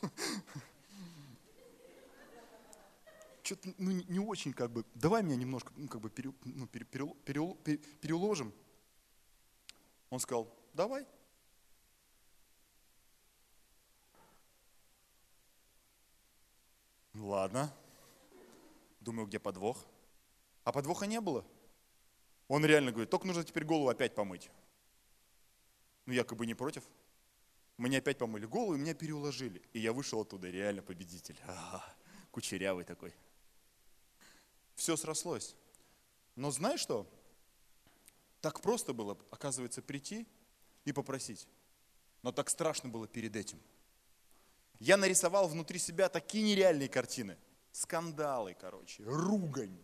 Что-то 3.43 3.73
ну, 3.77 3.91
не 3.91 4.19
очень 4.19 4.51
как 4.51 4.71
бы, 4.71 4.83
давай 4.93 5.23
меня 5.23 5.37
немножко 5.37 5.71
ну, 5.77 5.87
как 5.87 6.01
бы 6.01 6.11
ну, 6.43 6.67
пере, 6.67 6.85
пере, 6.85 7.13
пере, 7.23 7.55
пере, 7.63 7.77
переложим. 7.77 8.53
Он 10.09 10.19
сказал, 10.19 10.53
давай. 10.73 11.05
Ладно. 17.13 17.73
Думаю, 18.99 19.27
где 19.27 19.39
подвох? 19.39 19.85
А 20.63 20.71
подвоха 20.71 21.05
не 21.05 21.19
было. 21.21 21.45
Он 22.47 22.65
реально 22.65 22.91
говорит, 22.91 23.09
только 23.09 23.27
нужно 23.27 23.43
теперь 23.43 23.65
голову 23.65 23.89
опять 23.89 24.15
помыть. 24.15 24.49
Ну, 26.05 26.13
якобы 26.13 26.45
не 26.45 26.55
против. 26.55 26.83
Мне 27.77 27.99
опять 27.99 28.17
помыли 28.17 28.45
голову, 28.45 28.75
и 28.75 28.79
меня 28.79 28.93
переуложили. 28.93 29.61
И 29.73 29.79
я 29.79 29.93
вышел 29.93 30.21
оттуда, 30.21 30.49
реально 30.49 30.81
победитель. 30.81 31.39
А-а-а, 31.47 31.95
кучерявый 32.31 32.83
такой. 32.83 33.13
Все 34.75 34.97
срослось. 34.97 35.55
Но 36.35 36.51
знаешь 36.51 36.79
что? 36.79 37.05
Так 38.41 38.61
просто 38.61 38.93
было, 38.93 39.17
оказывается, 39.29 39.81
прийти 39.81 40.27
и 40.89 40.93
попросить. 40.93 41.47
Но 42.21 42.31
так 42.31 42.49
страшно 42.49 42.89
было 42.89 43.07
перед 43.07 43.35
этим. 43.35 43.59
Я 44.79 44.97
нарисовал 44.97 45.47
внутри 45.47 45.79
себя 45.79 46.09
такие 46.09 46.43
нереальные 46.43 46.89
картины. 46.89 47.37
Скандалы, 47.71 48.55
короче, 48.59 49.03
ругань, 49.03 49.77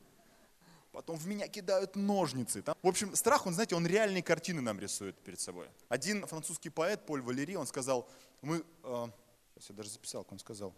потом 0.91 1.17
в 1.17 1.27
меня 1.27 1.47
кидают 1.47 1.95
ножницы. 1.95 2.61
Там. 2.61 2.75
В 2.81 2.87
общем, 2.87 3.15
страх, 3.15 3.45
он, 3.45 3.53
знаете, 3.53 3.75
он 3.75 3.85
реальные 3.85 4.23
картины 4.23 4.61
нам 4.61 4.79
рисует 4.79 5.17
перед 5.19 5.39
собой. 5.39 5.67
Один 5.89 6.25
французский 6.25 6.69
поэт, 6.69 7.05
Поль 7.05 7.21
Валери, 7.21 7.55
он 7.55 7.67
сказал, 7.67 8.09
мы, 8.41 8.65
э, 8.83 9.07
сейчас 9.53 9.69
я 9.69 9.75
даже 9.75 9.89
записал, 9.89 10.23
как 10.23 10.31
он 10.31 10.39
сказал, 10.39 10.73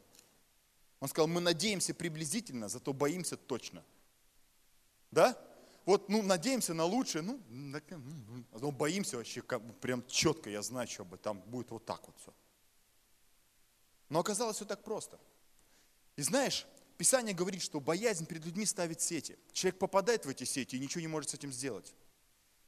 он 1.00 1.08
сказал, 1.08 1.28
мы 1.28 1.40
надеемся 1.40 1.94
приблизительно, 1.94 2.68
зато 2.68 2.92
боимся 2.94 3.38
точно. 3.38 3.84
Да? 5.12 5.38
Вот, 5.88 6.10
ну, 6.10 6.22
надеемся 6.22 6.74
на 6.74 6.84
лучшее, 6.84 7.22
ну, 7.22 7.40
но 7.50 8.72
боимся 8.72 9.16
вообще, 9.16 9.42
как 9.42 9.64
прям 9.80 10.06
четко, 10.06 10.50
я 10.50 10.62
знаю, 10.62 10.86
что 10.86 11.06
бы 11.06 11.18
там 11.18 11.40
будет 11.40 11.72
вот 11.72 11.86
так 11.86 12.06
вот 12.06 12.18
все. 12.20 12.34
Но 14.10 14.20
оказалось 14.20 14.58
все 14.58 14.66
так 14.66 14.84
просто. 14.84 15.18
И 16.18 16.24
знаешь, 16.24 16.68
Писание 16.98 17.34
говорит, 17.34 17.62
что 17.62 17.80
боязнь 17.80 18.26
перед 18.26 18.46
людьми 18.46 18.66
ставит 18.66 19.00
сети. 19.00 19.40
Человек 19.54 19.80
попадает 19.80 20.26
в 20.26 20.30
эти 20.30 20.44
сети 20.44 20.76
и 20.76 20.80
ничего 20.80 21.00
не 21.00 21.08
может 21.08 21.30
с 21.30 21.36
этим 21.36 21.54
сделать. 21.54 21.96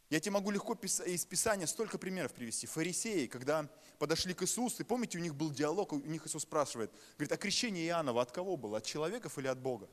Я 0.09 0.21
тебе 0.21 0.31
могу 0.31 0.49
легко 0.49 0.75
из 0.75 1.25
Писания 1.25 1.65
столько 1.65 1.97
примеров 1.97 2.31
привести. 2.31 2.67
Фарисеи, 2.67 3.27
когда 3.27 3.69
подошли 3.97 4.33
к 4.33 4.43
Иисусу, 4.43 4.81
и 4.81 4.85
помните, 4.85 5.17
у 5.17 5.21
них 5.21 5.35
был 5.35 5.51
диалог, 5.51 5.91
у 5.91 5.99
них 5.99 6.25
Иисус 6.25 6.43
спрашивает, 6.43 6.89
говорит, 7.17 7.33
а 7.33 7.38
крещение 7.38 7.85
Иоаннова 7.88 8.21
от 8.21 8.31
кого 8.31 8.55
было? 8.55 8.77
От 8.77 8.85
человеков 8.85 9.38
или 9.38 9.47
от 9.47 9.59
Бога? 9.59 9.89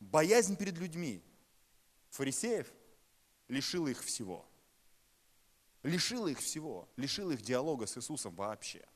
Боязнь 0.00 0.54
перед 0.54 0.76
людьми 0.76 1.24
фарисеев 2.12 2.72
лишила 3.48 3.88
их 3.88 4.02
всего. 4.02 4.46
Лишила 5.82 6.28
их 6.28 6.38
всего, 6.38 6.88
лишила 6.96 7.32
их 7.32 7.42
диалога 7.42 7.86
с 7.86 7.98
Иисусом 7.98 8.34
вообще. 8.36 8.86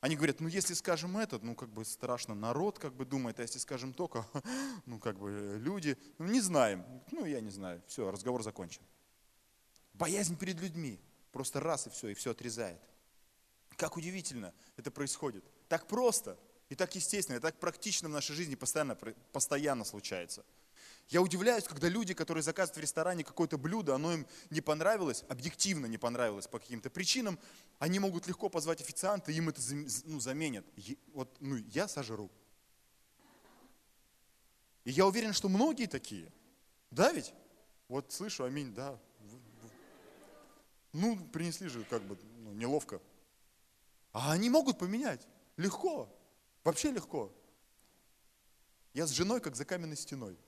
Они 0.00 0.16
говорят, 0.16 0.40
ну 0.40 0.48
если 0.48 0.74
скажем 0.74 1.16
это, 1.16 1.38
ну 1.38 1.54
как 1.54 1.70
бы 1.70 1.84
страшно, 1.84 2.34
народ 2.34 2.78
как 2.78 2.94
бы 2.94 3.04
думает, 3.04 3.38
а 3.38 3.42
если 3.42 3.58
скажем 3.58 3.92
только, 3.92 4.26
ну 4.86 4.98
как 4.98 5.18
бы 5.18 5.58
люди, 5.60 5.98
ну 6.18 6.26
не 6.26 6.40
знаем, 6.40 6.84
ну 7.10 7.24
я 7.24 7.40
не 7.40 7.50
знаю, 7.50 7.82
все, 7.86 8.10
разговор 8.10 8.42
закончен. 8.42 8.82
Боязнь 9.92 10.36
перед 10.36 10.60
людьми, 10.60 11.00
просто 11.32 11.60
раз 11.60 11.86
и 11.86 11.90
все, 11.90 12.08
и 12.08 12.14
все 12.14 12.30
отрезает. 12.30 12.80
Как 13.76 13.96
удивительно 13.96 14.54
это 14.76 14.90
происходит. 14.90 15.44
Так 15.68 15.86
просто 15.86 16.38
и 16.68 16.74
так 16.74 16.94
естественно, 16.94 17.36
и 17.36 17.40
так 17.40 17.58
практично 17.58 18.08
в 18.08 18.12
нашей 18.12 18.34
жизни 18.34 18.54
постоянно, 18.54 18.94
постоянно 18.94 19.84
случается. 19.84 20.44
Я 21.08 21.20
удивляюсь, 21.20 21.64
когда 21.64 21.88
люди, 21.88 22.14
которые 22.14 22.42
заказывают 22.42 22.78
в 22.78 22.80
ресторане 22.80 23.24
какое-то 23.24 23.58
блюдо, 23.58 23.94
оно 23.94 24.12
им 24.12 24.26
не 24.50 24.60
понравилось, 24.60 25.24
объективно 25.28 25.86
не 25.86 25.98
понравилось 25.98 26.46
по 26.46 26.58
каким-то 26.58 26.90
причинам, 26.90 27.38
они 27.78 27.98
могут 27.98 28.26
легко 28.26 28.48
позвать 28.48 28.80
официанта, 28.80 29.30
им 29.30 29.48
это 29.50 29.60
ну, 30.04 30.18
заменят. 30.18 30.64
Вот, 31.12 31.36
ну, 31.40 31.56
я 31.56 31.88
сожру. 31.88 32.30
И 34.84 34.90
я 34.90 35.06
уверен, 35.06 35.32
что 35.32 35.48
многие 35.48 35.86
такие. 35.86 36.32
Да 36.90 37.12
ведь? 37.12 37.32
Вот 37.88 38.12
слышу, 38.12 38.44
аминь, 38.44 38.74
да. 38.74 38.98
Ну, 40.92 41.18
принесли 41.32 41.68
же 41.68 41.84
как 41.84 42.02
бы 42.02 42.16
ну, 42.38 42.52
неловко. 42.52 43.00
А 44.12 44.32
они 44.32 44.48
могут 44.48 44.78
поменять. 44.78 45.26
Легко. 45.56 46.08
Вообще 46.62 46.92
легко. 46.92 47.32
Я 48.94 49.06
с 49.06 49.10
женой, 49.10 49.40
как 49.40 49.56
за 49.56 49.64
каменной 49.64 49.96
стеной. 49.96 50.38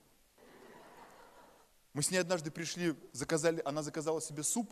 Мы 1.93 2.03
с 2.03 2.11
ней 2.11 2.17
однажды 2.17 2.51
пришли, 2.51 2.95
заказали, 3.11 3.61
она 3.65 3.81
заказала 3.81 4.21
себе 4.21 4.43
суп 4.43 4.71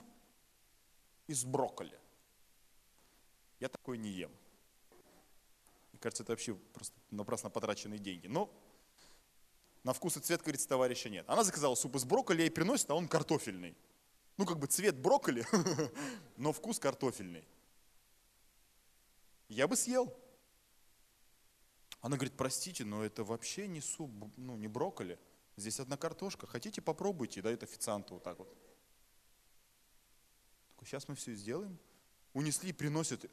из 1.27 1.43
брокколи. 1.43 1.99
Я 3.59 3.69
такой 3.69 3.97
не 3.97 4.09
ем. 4.09 4.31
Мне 5.91 5.99
кажется, 5.99 6.23
это 6.23 6.33
вообще 6.33 6.55
просто 6.55 6.95
напрасно 7.09 7.49
потраченные 7.49 7.99
деньги. 7.99 8.27
Но 8.27 8.51
на 9.83 9.93
вкус 9.93 10.17
и 10.17 10.19
цвет, 10.19 10.41
говорится, 10.41 10.67
товарища 10.67 11.09
нет. 11.09 11.25
Она 11.29 11.43
заказала 11.43 11.75
суп 11.75 11.95
из 11.95 12.05
брокколи, 12.05 12.41
ей 12.41 12.51
приносит, 12.51 12.89
а 12.89 12.95
он 12.95 13.07
картофельный. 13.07 13.75
Ну, 14.37 14.45
как 14.45 14.59
бы 14.59 14.67
цвет 14.67 14.97
брокколи, 14.97 15.45
но 16.37 16.51
вкус 16.51 16.79
картофельный. 16.79 17.47
Я 19.47 19.67
бы 19.67 19.75
съел. 19.75 20.13
Она 22.01 22.17
говорит, 22.17 22.35
простите, 22.35 22.83
но 22.83 23.03
это 23.03 23.23
вообще 23.23 23.67
не 23.67 23.81
суп, 23.81 24.11
ну, 24.37 24.55
не 24.57 24.67
брокколи. 24.67 25.17
Здесь 25.57 25.79
одна 25.79 25.97
картошка. 25.97 26.47
Хотите, 26.47 26.81
попробуйте, 26.81 27.41
дает 27.41 27.63
официанту 27.63 28.15
вот 28.15 28.23
так 28.23 28.37
вот. 28.39 28.53
Такой, 30.75 30.87
сейчас 30.87 31.07
мы 31.07 31.15
все 31.15 31.33
сделаем. 31.33 31.77
Унесли, 32.33 32.73
приносят 32.73 33.25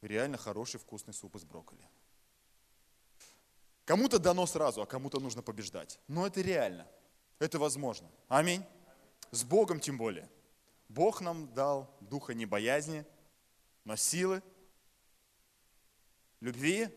реально 0.00 0.36
хороший 0.36 0.80
вкусный 0.80 1.14
суп 1.14 1.36
из 1.36 1.44
брокколи. 1.44 1.88
Кому-то 3.84 4.18
дано 4.18 4.46
сразу, 4.46 4.82
а 4.82 4.86
кому-то 4.86 5.20
нужно 5.20 5.42
побеждать. 5.42 5.98
Но 6.08 6.26
это 6.26 6.40
реально. 6.40 6.86
Это 7.38 7.58
возможно. 7.58 8.08
Аминь. 8.28 8.64
С 9.30 9.44
Богом 9.44 9.80
тем 9.80 9.98
более. 9.98 10.28
Бог 10.88 11.20
нам 11.20 11.52
дал 11.54 11.90
духа 12.00 12.34
не 12.34 12.46
боязни, 12.46 13.06
но 13.84 13.96
силы, 13.96 14.42
любви 16.40 16.88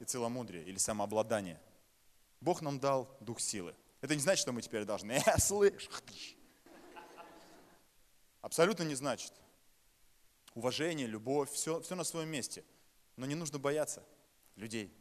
и 0.00 0.04
целомудрия 0.04 0.62
или 0.62 0.78
самообладания. 0.78 1.60
Бог 2.40 2.62
нам 2.62 2.78
дал 2.78 3.16
дух 3.20 3.40
силы. 3.40 3.74
Это 4.00 4.14
не 4.14 4.20
значит, 4.20 4.42
что 4.42 4.52
мы 4.52 4.62
теперь 4.62 4.84
должны, 4.84 5.12
э, 5.26 5.38
слышь, 5.38 5.88
абсолютно 8.40 8.84
не 8.84 8.94
значит. 8.94 9.32
Уважение, 10.54 11.06
любовь, 11.06 11.50
все, 11.50 11.80
все 11.80 11.94
на 11.94 12.04
своем 12.04 12.28
месте. 12.28 12.64
Но 13.16 13.26
не 13.26 13.34
нужно 13.34 13.58
бояться 13.58 14.04
людей. 14.56 14.92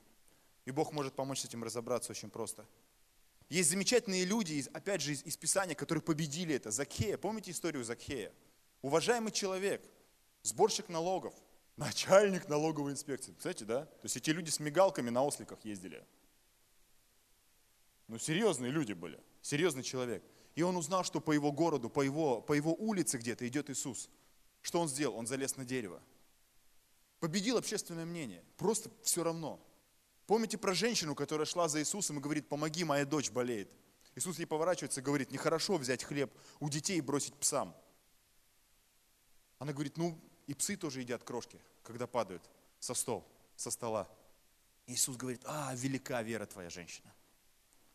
И 0.66 0.72
Бог 0.72 0.92
может 0.92 1.16
помочь 1.16 1.42
с 1.42 1.46
этим 1.46 1.64
разобраться 1.64 2.12
очень 2.12 2.30
просто. 2.30 2.66
Есть 3.50 3.70
замечательные 3.70 4.26
люди, 4.26 4.66
опять 4.74 5.02
же, 5.02 5.14
из, 5.14 5.24
из 5.24 5.38
Писания, 5.38 5.76
которые 5.76 6.02
победили 6.02 6.56
это. 6.56 6.72
Закхея, 6.72 7.18
помните 7.18 7.52
историю 7.52 7.84
Закхея? 7.86 8.34
Уважаемый 8.82 9.32
человек, 9.32 9.82
сборщик 10.44 10.90
налогов, 10.90 11.34
начальник 11.78 12.50
налоговой 12.50 12.92
инспекции. 12.92 13.34
Кстати, 13.38 13.64
да? 13.64 13.86
То 13.86 14.04
есть 14.04 14.18
эти 14.18 14.32
люди 14.32 14.50
с 14.50 14.60
мигалками 14.60 15.10
на 15.10 15.24
осликах 15.24 15.64
ездили. 15.64 16.06
Ну, 18.08 18.18
серьезные 18.18 18.72
люди 18.72 18.94
были, 18.94 19.22
серьезный 19.42 19.84
человек. 19.84 20.24
И 20.56 20.62
он 20.64 20.76
узнал, 20.78 21.04
что 21.04 21.22
по 21.22 21.32
его 21.32 21.52
городу, 21.52 21.90
по 21.90 22.02
его, 22.02 22.42
по 22.42 22.54
его 22.54 22.74
улице 22.74 23.18
где-то 23.18 23.48
идет 23.48 23.70
Иисус. 23.70 24.10
Что 24.62 24.80
он 24.80 24.88
сделал? 24.88 25.16
Он 25.18 25.28
залез 25.28 25.56
на 25.56 25.66
дерево. 25.66 26.02
Победил 27.20 27.58
общественное 27.58 28.06
мнение. 28.06 28.44
Просто 28.58 28.90
все 29.04 29.24
равно. 29.24 29.60
Помните 30.26 30.58
про 30.58 30.74
женщину, 30.74 31.16
которая 31.16 31.46
шла 31.46 31.68
за 31.68 31.80
Иисусом 31.80 32.18
и 32.18 32.22
говорит, 32.22 32.50
помоги, 32.50 32.84
моя 32.84 33.06
дочь 33.06 33.32
болеет. 33.32 33.70
Иисус 34.16 34.40
ей 34.40 34.46
поворачивается 34.46 35.00
и 35.00 35.04
говорит, 35.04 35.32
нехорошо 35.32 35.78
взять 35.78 36.04
хлеб 36.04 36.34
у 36.60 36.70
детей 36.70 36.98
и 36.98 37.02
бросить 37.02 37.36
псам. 37.36 37.76
Она 39.60 39.74
говорит, 39.74 39.98
ну 39.98 40.20
и 40.48 40.54
псы 40.54 40.76
тоже 40.76 41.02
едят 41.02 41.24
крошки, 41.24 41.60
когда 41.84 42.08
падают 42.08 42.44
со 42.80 42.94
стол, 42.94 43.28
со 43.56 43.72
стола. 43.72 44.08
Иисус 44.86 45.18
говорит, 45.18 45.42
а, 45.46 45.74
велика 45.76 46.22
вера 46.22 46.46
твоя 46.46 46.70
женщина. 46.70 47.14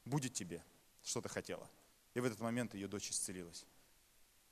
Будет 0.05 0.35
тебе, 0.35 0.63
что 1.03 1.21
ты 1.21 1.29
хотела. 1.29 1.69
И 2.15 2.21
в 2.21 2.25
этот 2.25 2.41
момент 2.41 2.75
ее 2.75 2.89
дочь 2.89 3.11
исцелилась. 3.11 3.67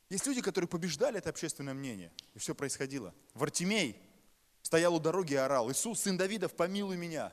Есть 0.08 0.26
люди, 0.26 0.40
которые 0.42 0.68
побеждали 0.68 1.18
это 1.18 1.30
общественное 1.30 1.74
мнение, 1.74 2.12
и 2.34 2.38
все 2.38 2.54
происходило. 2.54 3.14
Вартимей 3.34 3.96
стоял 4.62 4.94
у 4.94 5.00
дороги 5.00 5.34
и 5.34 5.36
орал, 5.36 5.70
Иисус, 5.70 6.00
сын 6.00 6.16
Давидов, 6.16 6.54
помилуй 6.54 6.96
меня. 6.96 7.32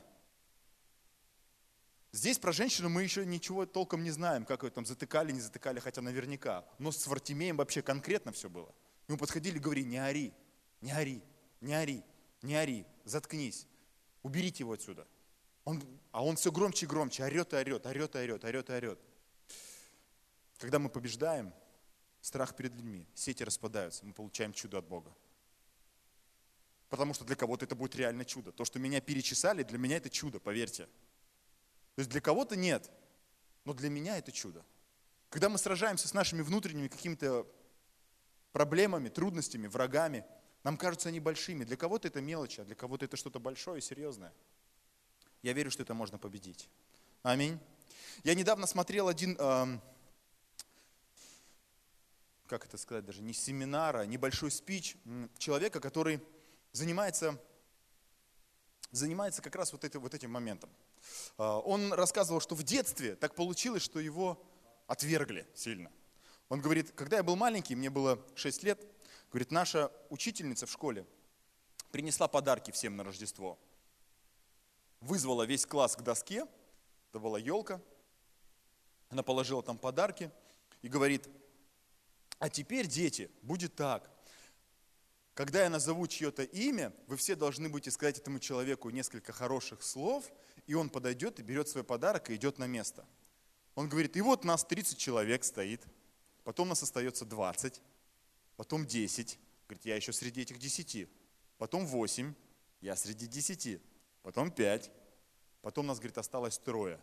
Здесь 2.12 2.38
про 2.38 2.52
женщину 2.52 2.88
мы 2.88 3.02
еще 3.02 3.26
ничего 3.26 3.66
толком 3.66 4.02
не 4.02 4.10
знаем, 4.10 4.44
как 4.44 4.62
ее 4.62 4.70
там 4.70 4.86
затыкали, 4.86 5.32
не 5.32 5.40
затыкали, 5.40 5.78
хотя 5.78 6.00
наверняка. 6.00 6.64
Но 6.78 6.90
с 6.90 7.06
Вартимеем 7.06 7.56
вообще 7.56 7.82
конкретно 7.82 8.32
все 8.32 8.48
было. 8.48 8.74
Ему 9.08 9.18
подходили 9.18 9.56
и 9.56 9.60
говорили, 9.60 9.86
не 9.86 9.98
ори, 9.98 10.32
не 10.80 10.92
ори, 10.92 11.22
не 11.60 11.74
ори, 11.74 12.02
не 12.42 12.54
ори, 12.54 12.86
заткнись, 13.04 13.66
уберите 14.22 14.62
его 14.62 14.72
отсюда. 14.72 15.06
Он, 15.68 15.82
а 16.12 16.24
он 16.24 16.36
все 16.36 16.50
громче 16.50 16.86
и 16.86 16.88
громче, 16.88 17.24
орет 17.24 17.52
и 17.52 17.56
орет, 17.56 17.84
орет 17.84 18.14
и 18.14 18.18
орет, 18.20 18.42
орет 18.42 18.70
и 18.70 18.72
орет. 18.72 18.98
Когда 20.56 20.78
мы 20.78 20.88
побеждаем, 20.88 21.52
страх 22.22 22.56
перед 22.56 22.72
людьми, 22.74 23.06
сети 23.14 23.44
распадаются, 23.44 24.06
мы 24.06 24.14
получаем 24.14 24.54
чудо 24.54 24.78
от 24.78 24.86
Бога. 24.86 25.14
Потому 26.88 27.12
что 27.12 27.26
для 27.26 27.36
кого-то 27.36 27.66
это 27.66 27.74
будет 27.74 27.94
реально 27.96 28.24
чудо. 28.24 28.50
То, 28.50 28.64
что 28.64 28.78
меня 28.78 29.02
перечесали, 29.02 29.62
для 29.62 29.76
меня 29.76 29.98
это 29.98 30.08
чудо, 30.08 30.40
поверьте. 30.40 30.86
То 31.96 31.98
есть 31.98 32.10
для 32.10 32.22
кого-то 32.22 32.56
нет, 32.56 32.90
но 33.66 33.74
для 33.74 33.90
меня 33.90 34.16
это 34.16 34.32
чудо. 34.32 34.64
Когда 35.28 35.50
мы 35.50 35.58
сражаемся 35.58 36.08
с 36.08 36.14
нашими 36.14 36.40
внутренними 36.40 36.88
какими-то 36.88 37.46
проблемами, 38.52 39.10
трудностями, 39.10 39.66
врагами, 39.66 40.24
нам 40.64 40.78
кажутся 40.78 41.10
они 41.10 41.20
большими. 41.20 41.64
Для 41.64 41.76
кого-то 41.76 42.08
это 42.08 42.22
мелочь, 42.22 42.58
а 42.58 42.64
для 42.64 42.74
кого-то 42.74 43.04
это 43.04 43.18
что-то 43.18 43.38
большое 43.38 43.80
и 43.80 43.82
серьезное. 43.82 44.32
Я 45.42 45.52
верю, 45.52 45.70
что 45.70 45.82
это 45.82 45.94
можно 45.94 46.18
победить. 46.18 46.68
Аминь. 47.22 47.58
Я 48.24 48.34
недавно 48.34 48.66
смотрел 48.66 49.06
один, 49.06 49.36
э, 49.38 49.78
как 52.46 52.66
это 52.66 52.76
сказать, 52.76 53.04
даже 53.04 53.22
не 53.22 53.32
семинар, 53.32 53.98
а 53.98 54.06
небольшой 54.06 54.50
спич 54.50 54.96
человека, 55.38 55.80
который 55.80 56.20
занимается, 56.72 57.40
занимается 58.90 59.40
как 59.40 59.54
раз 59.54 59.72
вот, 59.72 59.84
это, 59.84 60.00
вот 60.00 60.14
этим 60.14 60.32
моментом. 60.32 60.70
Э, 61.38 61.44
он 61.64 61.92
рассказывал, 61.92 62.40
что 62.40 62.56
в 62.56 62.64
детстве 62.64 63.14
так 63.14 63.36
получилось, 63.36 63.82
что 63.82 64.00
его 64.00 64.44
отвергли 64.88 65.46
сильно. 65.54 65.92
Он 66.48 66.60
говорит, 66.60 66.90
когда 66.92 67.18
я 67.18 67.22
был 67.22 67.36
маленький, 67.36 67.76
мне 67.76 67.90
было 67.90 68.18
6 68.34 68.62
лет, 68.64 68.84
говорит, 69.30 69.52
наша 69.52 69.92
учительница 70.08 70.66
в 70.66 70.72
школе 70.72 71.06
принесла 71.92 72.26
подарки 72.26 72.70
всем 72.70 72.96
на 72.96 73.04
Рождество. 73.04 73.58
Вызвала 75.00 75.44
весь 75.44 75.66
класс 75.66 75.96
к 75.96 76.02
доске, 76.02 76.46
это 77.10 77.20
была 77.20 77.38
елка, 77.38 77.80
она 79.08 79.22
положила 79.22 79.62
там 79.62 79.78
подарки 79.78 80.30
и 80.82 80.88
говорит, 80.88 81.28
а 82.38 82.50
теперь, 82.50 82.86
дети, 82.86 83.30
будет 83.42 83.74
так, 83.74 84.10
когда 85.34 85.62
я 85.62 85.70
назову 85.70 86.06
чье-то 86.06 86.42
имя, 86.42 86.92
вы 87.06 87.16
все 87.16 87.36
должны 87.36 87.68
будете 87.68 87.90
сказать 87.90 88.18
этому 88.18 88.40
человеку 88.40 88.90
несколько 88.90 89.32
хороших 89.32 89.82
слов, 89.82 90.30
и 90.66 90.74
он 90.74 90.90
подойдет 90.90 91.38
и 91.38 91.42
берет 91.42 91.68
свой 91.68 91.84
подарок 91.84 92.28
и 92.28 92.34
идет 92.34 92.58
на 92.58 92.66
место. 92.66 93.06
Он 93.74 93.88
говорит, 93.88 94.16
и 94.16 94.20
вот 94.20 94.44
нас 94.44 94.64
30 94.64 94.98
человек 94.98 95.44
стоит– 95.44 95.86
потом 96.48 96.70
нас 96.70 96.82
остается 96.82 97.26
20, 97.26 97.82
потом 98.56 98.86
10, 98.86 99.38
говорит, 99.68 99.84
я 99.84 99.96
еще 99.96 100.14
среди 100.14 100.40
этих 100.40 100.58
10, 100.58 101.06
потом 101.58 101.84
8, 101.86 102.32
я 102.80 102.96
среди 102.96 103.26
10, 103.26 103.82
потом 104.22 104.50
5, 104.50 104.90
потом 105.62 105.86
нас, 105.86 105.98
говорит, 105.98 106.18
осталось 106.18 106.58
трое. 106.58 107.00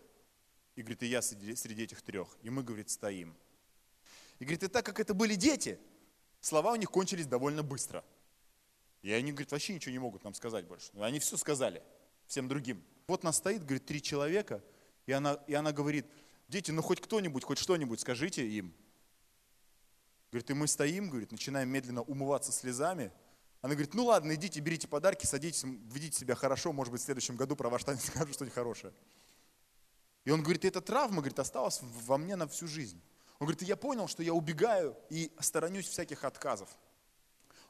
И 0.75 0.81
говорит, 0.81 1.03
и 1.03 1.07
я 1.07 1.21
среди, 1.21 1.55
среди 1.55 1.83
этих 1.83 2.01
трех. 2.01 2.37
И 2.41 2.49
мы, 2.49 2.63
говорит, 2.63 2.89
стоим. 2.89 3.35
И 4.39 4.43
говорит, 4.43 4.63
и 4.63 4.67
так 4.67 4.85
как 4.85 4.99
это 4.99 5.13
были 5.13 5.35
дети, 5.35 5.79
слова 6.41 6.73
у 6.73 6.75
них 6.75 6.91
кончились 6.91 7.27
довольно 7.27 7.63
быстро. 7.63 8.03
И 9.01 9.11
они, 9.11 9.31
говорит, 9.31 9.51
вообще 9.51 9.73
ничего 9.73 9.91
не 9.91 9.99
могут 9.99 10.23
нам 10.23 10.33
сказать 10.33 10.65
больше. 10.65 10.91
Они 10.99 11.19
все 11.19 11.37
сказали 11.37 11.81
всем 12.27 12.47
другим. 12.47 12.83
Вот 13.07 13.23
нас 13.23 13.37
стоит, 13.37 13.63
говорит, 13.63 13.85
три 13.85 14.01
человека, 14.01 14.63
и 15.05 15.11
она, 15.11 15.33
и 15.47 15.53
она 15.53 15.71
говорит, 15.71 16.05
дети, 16.47 16.71
ну 16.71 16.81
хоть 16.81 17.01
кто-нибудь, 17.01 17.43
хоть 17.43 17.59
что-нибудь 17.59 17.99
скажите 17.99 18.47
им. 18.47 18.73
Говорит, 20.31 20.49
и 20.49 20.53
мы 20.53 20.67
стоим, 20.67 21.09
говорит, 21.09 21.31
начинаем 21.31 21.69
медленно 21.69 22.01
умываться 22.01 22.51
слезами. 22.51 23.11
Она 23.65 23.73
говорит, 23.73 23.95
ну 23.95 24.05
ладно, 24.05 24.35
идите, 24.35 24.59
берите 24.59 24.87
подарки, 24.87 25.25
садитесь, 25.25 25.63
ведите 25.63 26.19
себя 26.19 26.35
хорошо, 26.35 26.71
может 26.71 26.91
быть, 26.91 27.01
в 27.01 27.03
следующем 27.03 27.35
году 27.35 27.55
про 27.55 27.67
ваш 27.67 27.83
танец 27.83 28.05
скажу 28.05 28.31
что-нибудь 28.31 28.53
хорошее. 28.53 28.93
И 30.23 30.29
он 30.29 30.43
говорит, 30.43 30.65
эта 30.65 30.81
травма, 30.81 31.15
говорит, 31.15 31.39
осталась 31.39 31.79
во 31.81 32.19
мне 32.19 32.35
на 32.35 32.47
всю 32.47 32.67
жизнь. 32.67 33.01
Он 33.39 33.47
говорит, 33.47 33.63
я 33.63 33.75
понял, 33.75 34.07
что 34.07 34.21
я 34.21 34.35
убегаю 34.35 34.95
и 35.09 35.31
сторонюсь 35.39 35.87
всяких 35.87 36.23
отказов. 36.25 36.69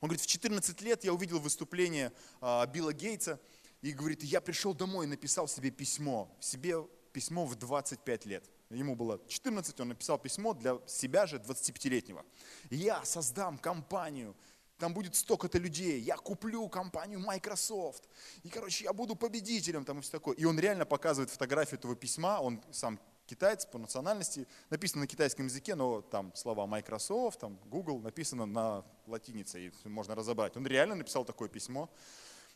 Он 0.02 0.10
говорит, 0.10 0.20
в 0.20 0.28
14 0.28 0.82
лет 0.82 1.06
я 1.06 1.14
увидел 1.14 1.40
выступление 1.40 2.12
а, 2.42 2.66
Билла 2.66 2.92
Гейтса, 2.92 3.40
и 3.82 3.94
говорит, 3.94 4.22
я 4.22 4.42
пришел 4.42 4.74
домой 4.74 5.06
и 5.06 5.10
написал 5.10 5.48
себе 5.48 5.72
письмо, 5.72 6.30
себе 6.42 6.76
письмо 7.14 7.46
в 7.46 7.56
25 7.56 8.26
лет. 8.26 8.50
Ему 8.70 8.98
было 8.98 9.22
14, 9.30 9.80
он 9.80 9.88
написал 9.88 10.20
письмо 10.20 10.54
для 10.54 10.78
себя 10.88 11.26
же, 11.26 11.38
25-летнего. 11.38 12.26
Я 12.70 13.06
создам 13.06 13.58
компанию, 13.58 14.36
там 14.78 14.94
будет 14.94 15.16
столько-то 15.16 15.58
людей, 15.58 16.00
я 16.02 16.18
куплю 16.18 16.68
компанию 16.68 17.20
Microsoft, 17.20 18.04
и, 18.44 18.50
короче, 18.50 18.84
я 18.84 18.94
буду 18.94 19.16
победителем, 19.16 19.86
там 19.86 20.00
и 20.00 20.02
все 20.02 20.12
такое. 20.12 20.36
И 20.36 20.46
он 20.46 20.60
реально 20.60 20.86
показывает 20.86 21.30
фотографию 21.30 21.80
этого 21.80 21.96
письма, 21.96 22.40
он 22.42 22.62
сам 22.72 23.00
китаец 23.26 23.66
по 23.66 23.78
национальности, 23.78 24.48
написано 24.70 25.02
на 25.02 25.08
китайском 25.08 25.46
языке, 25.46 25.76
но 25.76 26.02
там 26.02 26.34
слова 26.36 26.68
Microsoft, 26.68 27.40
там 27.40 27.58
Google 27.66 28.00
написано 28.00 28.46
на 28.46 28.86
латинице, 29.08 29.68
и 29.68 29.88
можно 29.88 30.16
разобрать. 30.16 30.56
Он 30.58 30.68
реально 30.68 30.96
написал 30.96 31.26
такое 31.26 31.50
письмо. 31.50 31.90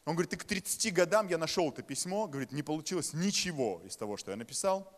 Он 0.05 0.15
говорит, 0.15 0.33
и 0.33 0.37
к 0.37 0.43
30 0.43 0.93
годам 0.93 1.27
я 1.27 1.37
нашел 1.37 1.69
это 1.69 1.81
письмо, 1.81 2.27
говорит, 2.27 2.51
не 2.51 2.63
получилось 2.63 3.13
ничего 3.13 3.81
из 3.85 3.97
того, 3.97 4.17
что 4.17 4.31
я 4.31 4.37
написал. 4.37 4.91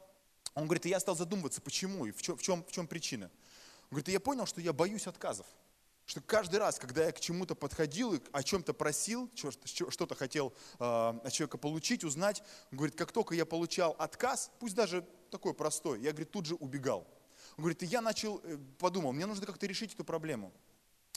Он 0.54 0.66
говорит, 0.66 0.86
и 0.86 0.90
я 0.90 1.00
стал 1.00 1.16
задумываться, 1.16 1.62
почему 1.62 2.06
и 2.06 2.12
в 2.12 2.22
чем, 2.22 2.38
в 2.38 2.42
чем, 2.42 2.64
в 2.64 2.72
чем 2.72 2.88
причина. 2.88 3.26
Он 3.84 3.90
говорит, 3.92 4.10
и 4.10 4.12
я 4.12 4.20
понял, 4.20 4.46
что 4.46 4.62
я 4.62 4.74
боюсь 4.74 5.08
отказов. 5.08 5.46
Что 6.12 6.20
каждый 6.20 6.58
раз, 6.58 6.78
когда 6.78 7.06
я 7.06 7.14
к 7.14 7.22
чему-то 7.22 7.56
подходил 7.56 8.14
и 8.14 8.20
о 8.34 8.44
чем-то 8.44 8.74
просил, 8.74 9.32
что-то 9.34 10.14
хотел 10.14 10.54
а, 10.78 11.18
от 11.24 11.32
человека 11.32 11.58
получить, 11.58 12.04
узнать, 12.04 12.44
он 12.70 12.80
говорит, 12.80 12.98
как 12.98 13.14
только 13.14 13.34
я 13.34 13.46
получал 13.46 13.96
отказ, 13.98 14.52
пусть 14.60 14.76
даже 14.76 15.08
такой 15.30 15.54
простой, 15.54 16.02
я, 16.02 16.12
говорит, 16.12 16.30
тут 16.30 16.48
же 16.48 16.56
убегал. 16.56 17.08
Он 17.56 17.62
говорит, 17.64 17.84
и 17.84 17.86
я 17.86 18.02
начал, 18.02 18.42
э, 18.44 18.58
подумал, 18.78 19.14
мне 19.14 19.26
нужно 19.26 19.46
как-то 19.46 19.66
решить 19.68 19.94
эту 19.94 20.04
проблему. 20.04 20.52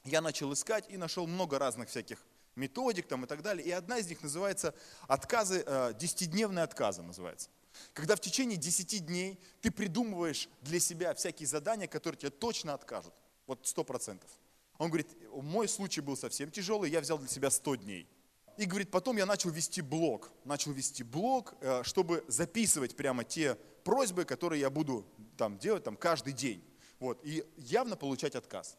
Я 0.04 0.20
начал 0.20 0.52
искать 0.52 0.88
и 0.88 0.96
нашел 0.96 1.26
много 1.26 1.58
разных 1.58 1.88
всяких 1.88 2.24
методик 2.54 3.08
там 3.08 3.24
и 3.24 3.26
так 3.26 3.42
далее. 3.42 3.66
И 3.66 3.72
одна 3.72 3.98
из 3.98 4.06
них 4.06 4.22
называется 4.22 4.76
отказы, 5.08 5.64
э, 5.66 5.94
десятидневные 5.98 6.62
отказы 6.62 7.02
называется. 7.02 7.50
Когда 7.94 8.14
в 8.14 8.20
течение 8.20 8.56
10 8.56 9.06
дней 9.06 9.40
ты 9.60 9.72
придумываешь 9.72 10.48
для 10.60 10.78
себя 10.78 11.14
всякие 11.14 11.48
задания, 11.48 11.88
которые 11.88 12.16
тебе 12.16 12.30
точно 12.30 12.74
откажут. 12.74 13.14
Вот 13.48 13.66
сто 13.66 13.82
процентов. 13.82 14.30
Он 14.78 14.88
говорит, 14.88 15.08
мой 15.30 15.68
случай 15.68 16.00
был 16.00 16.16
совсем 16.16 16.50
тяжелый, 16.50 16.90
я 16.90 17.00
взял 17.00 17.18
для 17.18 17.28
себя 17.28 17.50
100 17.50 17.76
дней. 17.76 18.08
И 18.56 18.66
говорит, 18.66 18.90
потом 18.90 19.16
я 19.16 19.26
начал 19.26 19.50
вести 19.50 19.80
блог. 19.80 20.30
Начал 20.44 20.72
вести 20.72 21.02
блог, 21.02 21.54
э, 21.60 21.82
чтобы 21.82 22.24
записывать 22.28 22.94
прямо 22.94 23.24
те 23.24 23.56
просьбы, 23.82 24.24
которые 24.24 24.60
я 24.60 24.70
буду 24.70 25.06
там, 25.36 25.58
делать 25.58 25.84
там, 25.84 25.96
каждый 25.96 26.32
день. 26.32 26.62
Вот, 27.00 27.20
и 27.24 27.44
явно 27.56 27.96
получать 27.96 28.34
отказ. 28.36 28.78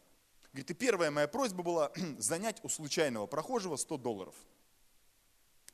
Говорит, 0.53 0.71
и 0.71 0.73
первая 0.73 1.11
моя 1.11 1.27
просьба 1.27 1.63
была 1.63 1.91
занять 2.17 2.63
у 2.63 2.69
случайного 2.69 3.27
прохожего 3.27 3.75
100 3.75 3.97
долларов. 3.97 4.35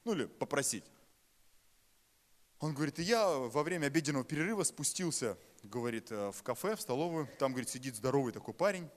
Ну 0.03 0.13
или 0.13 0.25
попросить. 0.25 0.83
Он 2.59 2.73
говорит, 2.73 2.97
и 2.99 3.03
я 3.03 3.27
во 3.27 3.63
время 3.63 3.87
обеденного 3.87 4.23
перерыва 4.23 4.63
спустился, 4.63 5.37
говорит, 5.63 6.11
э, 6.11 6.31
в 6.31 6.41
кафе, 6.41 6.75
в 6.75 6.81
столовую. 6.81 7.27
Там, 7.37 7.51
говорит, 7.51 7.69
сидит 7.69 7.95
здоровый 7.95 8.33
такой 8.33 8.55
парень. 8.55 8.89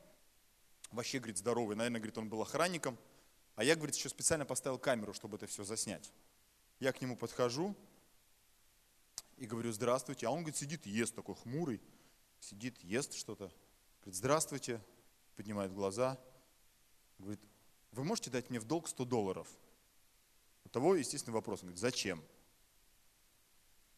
Вообще, 0.94 1.18
говорит, 1.18 1.38
здоровый. 1.38 1.76
Наверное, 1.76 2.00
говорит, 2.00 2.18
он 2.18 2.28
был 2.28 2.40
охранником. 2.42 2.96
А 3.56 3.64
я, 3.64 3.76
говорит, 3.76 3.94
еще 3.96 4.08
специально 4.08 4.44
поставил 4.44 4.78
камеру, 4.78 5.12
чтобы 5.12 5.36
это 5.36 5.46
все 5.46 5.64
заснять. 5.64 6.12
Я 6.80 6.92
к 6.92 7.00
нему 7.00 7.16
подхожу 7.16 7.76
и 9.36 9.46
говорю, 9.46 9.72
здравствуйте. 9.72 10.26
А 10.26 10.30
он, 10.30 10.38
говорит, 10.40 10.56
сидит, 10.56 10.86
ест 10.86 11.14
такой 11.14 11.34
хмурый. 11.34 11.80
Сидит, 12.40 12.82
ест 12.82 13.14
что-то. 13.14 13.52
Говорит, 14.00 14.16
здравствуйте. 14.16 14.80
Поднимает 15.36 15.72
глаза. 15.72 16.18
Говорит, 17.18 17.40
вы 17.92 18.04
можете 18.04 18.30
дать 18.30 18.50
мне 18.50 18.60
в 18.60 18.64
долг 18.64 18.88
100 18.88 19.04
долларов? 19.04 19.48
У 20.64 20.68
того, 20.68 20.94
естественно, 20.94 21.34
вопрос. 21.34 21.60
Он 21.60 21.68
говорит, 21.68 21.80
зачем? 21.80 22.22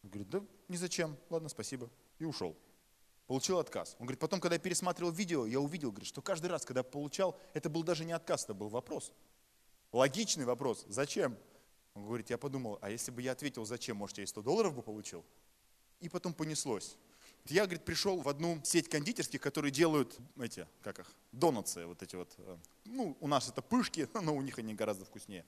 Он 0.03 0.09
говорит, 0.09 0.29
да 0.29 0.43
ни 0.67 0.75
зачем, 0.75 1.17
ладно, 1.29 1.49
спасибо. 1.49 1.89
И 2.19 2.25
ушел. 2.25 2.57
Получил 3.27 3.59
отказ. 3.59 3.95
Он 3.99 4.05
говорит, 4.05 4.19
потом, 4.19 4.39
когда 4.39 4.55
я 4.55 4.59
пересматривал 4.59 5.11
видео, 5.11 5.45
я 5.45 5.59
увидел, 5.59 5.91
говорит, 5.91 6.07
что 6.07 6.21
каждый 6.21 6.47
раз, 6.47 6.65
когда 6.65 6.81
получал, 6.81 7.37
это 7.53 7.69
был 7.69 7.83
даже 7.83 8.05
не 8.05 8.13
отказ, 8.13 8.45
это 8.45 8.53
был 8.53 8.69
вопрос. 8.69 9.11
Логичный 9.91 10.45
вопрос. 10.45 10.85
Зачем? 10.87 11.37
Он 11.93 12.05
говорит, 12.05 12.29
я 12.29 12.37
подумал, 12.37 12.79
а 12.81 12.89
если 12.89 13.11
бы 13.11 13.21
я 13.21 13.33
ответил, 13.33 13.65
зачем, 13.65 13.97
может, 13.97 14.17
я 14.17 14.23
и 14.23 14.27
100 14.27 14.41
долларов 14.41 14.73
бы 14.73 14.81
получил? 14.81 15.25
И 15.99 16.07
потом 16.07 16.33
понеслось. 16.33 16.95
Я, 17.45 17.63
говорит, 17.63 17.85
пришел 17.85 18.19
в 18.21 18.29
одну 18.29 18.61
сеть 18.63 18.89
кондитерских, 18.89 19.41
которые 19.41 19.71
делают 19.71 20.17
эти, 20.39 20.67
как 20.81 20.99
их, 20.99 21.11
донатсы, 21.31 21.85
вот 21.85 22.01
эти 22.03 22.15
вот. 22.15 22.33
Э, 22.37 22.57
ну, 22.85 23.17
у 23.19 23.27
нас 23.27 23.49
это 23.49 23.61
пышки, 23.61 24.07
но 24.21 24.35
у 24.35 24.41
них 24.41 24.57
они 24.57 24.73
гораздо 24.73 25.05
вкуснее. 25.05 25.45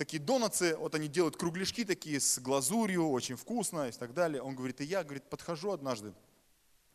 Такие 0.00 0.18
донатсы, 0.18 0.78
вот 0.78 0.94
они 0.94 1.08
делают 1.08 1.36
кругляшки 1.36 1.84
такие 1.84 2.20
с 2.20 2.38
глазурью, 2.38 3.10
очень 3.10 3.36
вкусно 3.36 3.86
и 3.86 3.92
так 3.92 4.14
далее. 4.14 4.40
Он 4.40 4.54
говорит, 4.56 4.80
и 4.80 4.84
я, 4.84 5.04
говорит, 5.04 5.24
подхожу 5.28 5.72
однажды, 5.72 6.14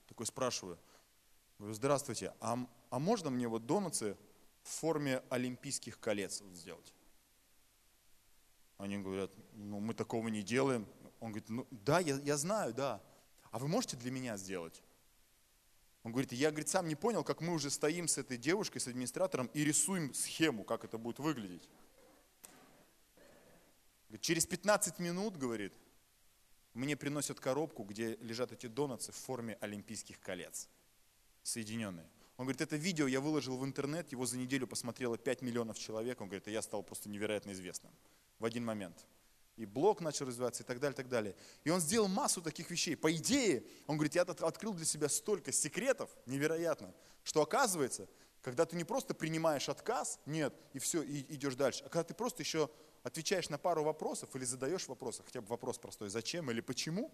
такой 0.07 0.25
спрашиваю, 0.25 0.79
говорю, 1.59 1.75
здравствуйте, 1.75 2.33
а, 2.39 2.57
а 2.89 2.97
можно 2.97 3.29
мне 3.29 3.47
вот 3.47 3.67
донатсы 3.67 4.17
в 4.63 4.69
форме 4.69 5.21
олимпийских 5.29 5.99
колец 5.99 6.41
сделать? 6.55 6.95
Они 8.79 8.97
говорят, 8.97 9.29
ну 9.53 9.79
мы 9.79 9.93
такого 9.93 10.27
не 10.29 10.41
делаем. 10.41 10.87
Он 11.19 11.31
говорит, 11.31 11.49
ну 11.49 11.67
да, 11.69 11.99
я, 11.99 12.15
я 12.15 12.37
знаю, 12.37 12.73
да. 12.73 13.03
А 13.51 13.59
вы 13.59 13.67
можете 13.67 13.97
для 13.97 14.09
меня 14.09 14.35
сделать? 14.35 14.81
Он 16.01 16.11
говорит, 16.11 16.31
я, 16.31 16.49
говорит, 16.49 16.69
сам 16.69 16.87
не 16.87 16.95
понял, 16.95 17.23
как 17.23 17.39
мы 17.39 17.53
уже 17.53 17.69
стоим 17.69 18.07
с 18.07 18.17
этой 18.17 18.39
девушкой, 18.39 18.79
с 18.79 18.87
администратором 18.87 19.45
и 19.53 19.63
рисуем 19.63 20.11
схему, 20.15 20.63
как 20.63 20.83
это 20.83 20.97
будет 20.97 21.19
выглядеть. 21.19 21.69
Через 24.21 24.45
15 24.45 24.99
минут, 24.99 25.37
говорит, 25.37 25.73
мне 26.73 26.95
приносят 26.95 27.39
коробку, 27.39 27.83
где 27.83 28.15
лежат 28.17 28.51
эти 28.51 28.67
донатсы 28.67 29.11
в 29.11 29.15
форме 29.15 29.57
олимпийских 29.61 30.19
колец, 30.19 30.69
соединенные. 31.43 32.09
Он 32.37 32.45
говорит, 32.45 32.61
это 32.61 32.75
видео 32.75 33.07
я 33.07 33.21
выложил 33.21 33.57
в 33.57 33.65
интернет, 33.65 34.11
его 34.11 34.25
за 34.25 34.37
неделю 34.37 34.67
посмотрело 34.67 35.17
5 35.17 35.41
миллионов 35.41 35.79
человек. 35.79 36.19
Он 36.19 36.27
говорит, 36.27 36.47
и 36.47 36.51
я 36.51 36.61
стал 36.61 36.83
просто 36.83 37.07
невероятно 37.07 37.51
известным 37.51 37.93
в 38.39 38.45
один 38.45 38.65
момент. 38.65 39.05
И 39.55 39.65
блог 39.65 40.01
начал 40.01 40.25
развиваться 40.25 40.63
и 40.63 40.65
так 40.65 40.81
далее, 40.81 40.93
и 40.93 40.97
так 40.97 41.07
далее. 41.07 41.35
И 41.63 41.69
он 41.69 41.79
сделал 41.79 42.09
массу 42.09 42.41
таких 42.41 42.69
вещей. 42.69 42.97
По 42.97 43.13
идее, 43.15 43.63
он 43.87 43.95
говорит, 43.95 44.15
я 44.15 44.23
открыл 44.23 44.73
для 44.73 44.85
себя 44.85 45.07
столько 45.07 45.53
секретов, 45.53 46.09
невероятно, 46.25 46.93
что 47.23 47.41
оказывается, 47.41 48.09
когда 48.41 48.65
ты 48.65 48.75
не 48.75 48.83
просто 48.83 49.13
принимаешь 49.13 49.69
отказ, 49.69 50.19
нет, 50.25 50.53
и 50.73 50.79
все, 50.79 51.01
и 51.01 51.21
идешь 51.33 51.55
дальше, 51.55 51.83
а 51.85 51.89
когда 51.89 52.03
ты 52.03 52.13
просто 52.13 52.43
еще 52.43 52.69
отвечаешь 53.05 53.49
на 53.49 53.59
пару 53.59 53.83
вопросов 53.83 54.35
или 54.35 54.43
задаешь 54.45 54.87
вопросы, 54.87 55.21
хотя 55.23 55.39
бы 55.39 55.47
вопрос 55.47 55.77
простой, 55.77 56.09
зачем 56.09 56.49
или 56.49 56.59
почему, 56.59 57.13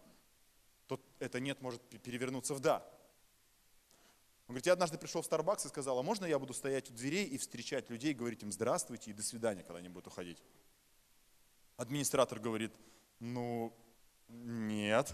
то 0.87 1.01
это 1.19 1.41
нет 1.41 1.61
может 1.61 1.81
перевернуться 2.01 2.55
в 2.55 2.61
да. 2.61 2.77
Он 4.47 4.53
говорит, 4.53 4.67
я 4.67 4.73
однажды 4.73 4.97
пришел 4.97 5.21
в 5.21 5.29
Starbucks 5.29 5.65
и 5.65 5.69
сказал, 5.69 5.99
а 5.99 6.03
можно 6.03 6.25
я 6.25 6.39
буду 6.39 6.53
стоять 6.53 6.89
у 6.89 6.93
дверей 6.93 7.25
и 7.25 7.37
встречать 7.37 7.89
людей, 7.89 8.13
говорить 8.13 8.41
им 8.41 8.53
здравствуйте 8.53 9.11
и 9.11 9.13
до 9.13 9.21
свидания, 9.21 9.63
когда 9.63 9.79
они 9.79 9.89
будут 9.89 10.07
уходить? 10.07 10.41
Администратор 11.75 12.39
говорит, 12.39 12.73
ну, 13.19 13.75
нет. 14.29 15.13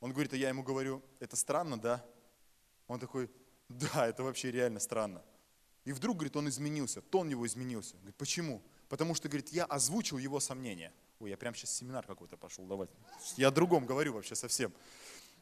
Он 0.00 0.12
говорит, 0.12 0.32
а 0.32 0.36
я 0.36 0.48
ему 0.48 0.62
говорю, 0.62 1.02
это 1.20 1.36
странно, 1.36 1.78
да? 1.78 2.02
Он 2.86 2.98
такой, 2.98 3.30
да, 3.68 4.06
это 4.06 4.22
вообще 4.22 4.50
реально 4.50 4.80
странно. 4.80 5.22
И 5.84 5.92
вдруг, 5.92 6.16
говорит, 6.16 6.36
он 6.36 6.48
изменился, 6.48 7.02
тон 7.02 7.28
его 7.28 7.46
изменился. 7.46 7.96
Говорит, 7.96 8.16
почему? 8.16 8.62
Потому 8.88 9.14
что, 9.14 9.28
говорит, 9.28 9.48
я 9.50 9.64
озвучил 9.64 10.18
его 10.18 10.40
сомнения. 10.40 10.92
Ой, 11.18 11.30
я 11.30 11.36
прям 11.36 11.54
сейчас 11.54 11.74
семинар 11.74 12.06
какой-то 12.06 12.36
пошел 12.36 12.66
давать. 12.66 12.90
Я 13.36 13.48
о 13.48 13.50
другом 13.50 13.86
говорю 13.86 14.12
вообще 14.12 14.34
совсем. 14.34 14.72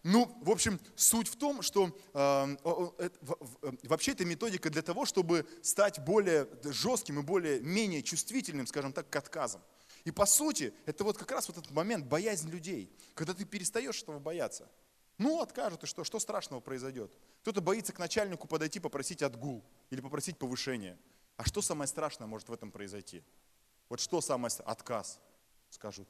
Ну, 0.02 0.30
в 0.42 0.50
общем, 0.50 0.78
суть 0.96 1.28
в 1.28 1.36
том, 1.36 1.62
что 1.62 1.96
э, 2.12 2.56
э, 2.62 3.10
вообще 3.84 4.12
это 4.12 4.26
методика 4.26 4.68
для 4.68 4.82
того, 4.82 5.06
чтобы 5.06 5.46
стать 5.62 5.98
более 6.04 6.46
жестким 6.62 7.20
и 7.20 7.22
более 7.22 7.60
менее 7.60 8.02
чувствительным, 8.02 8.66
скажем 8.66 8.92
так, 8.92 9.08
к 9.08 9.16
отказам. 9.16 9.62
И 10.04 10.10
по 10.10 10.26
сути, 10.26 10.74
это 10.84 11.04
вот 11.04 11.16
как 11.16 11.30
раз 11.30 11.48
вот 11.48 11.56
этот 11.56 11.70
момент, 11.70 12.04
боязнь 12.04 12.50
людей, 12.50 12.94
когда 13.14 13.32
ты 13.32 13.46
перестаешь 13.46 14.02
этого 14.02 14.18
бояться. 14.18 14.68
Ну, 15.16 15.40
откажут, 15.40 15.84
и 15.84 15.86
что? 15.86 16.04
Что 16.04 16.18
страшного 16.18 16.60
произойдет? 16.60 17.16
Кто-то 17.40 17.62
боится 17.62 17.94
к 17.94 17.98
начальнику 17.98 18.46
подойти, 18.46 18.80
попросить 18.80 19.22
отгул 19.22 19.64
или 19.88 20.02
попросить 20.02 20.36
повышение. 20.36 20.98
А 21.36 21.44
что 21.44 21.62
самое 21.62 21.88
страшное 21.88 22.26
может 22.26 22.48
в 22.48 22.52
этом 22.52 22.70
произойти? 22.70 23.24
Вот 23.88 24.00
что 24.00 24.20
самое? 24.20 24.52
Отказ. 24.64 25.20
Скажут, 25.70 26.08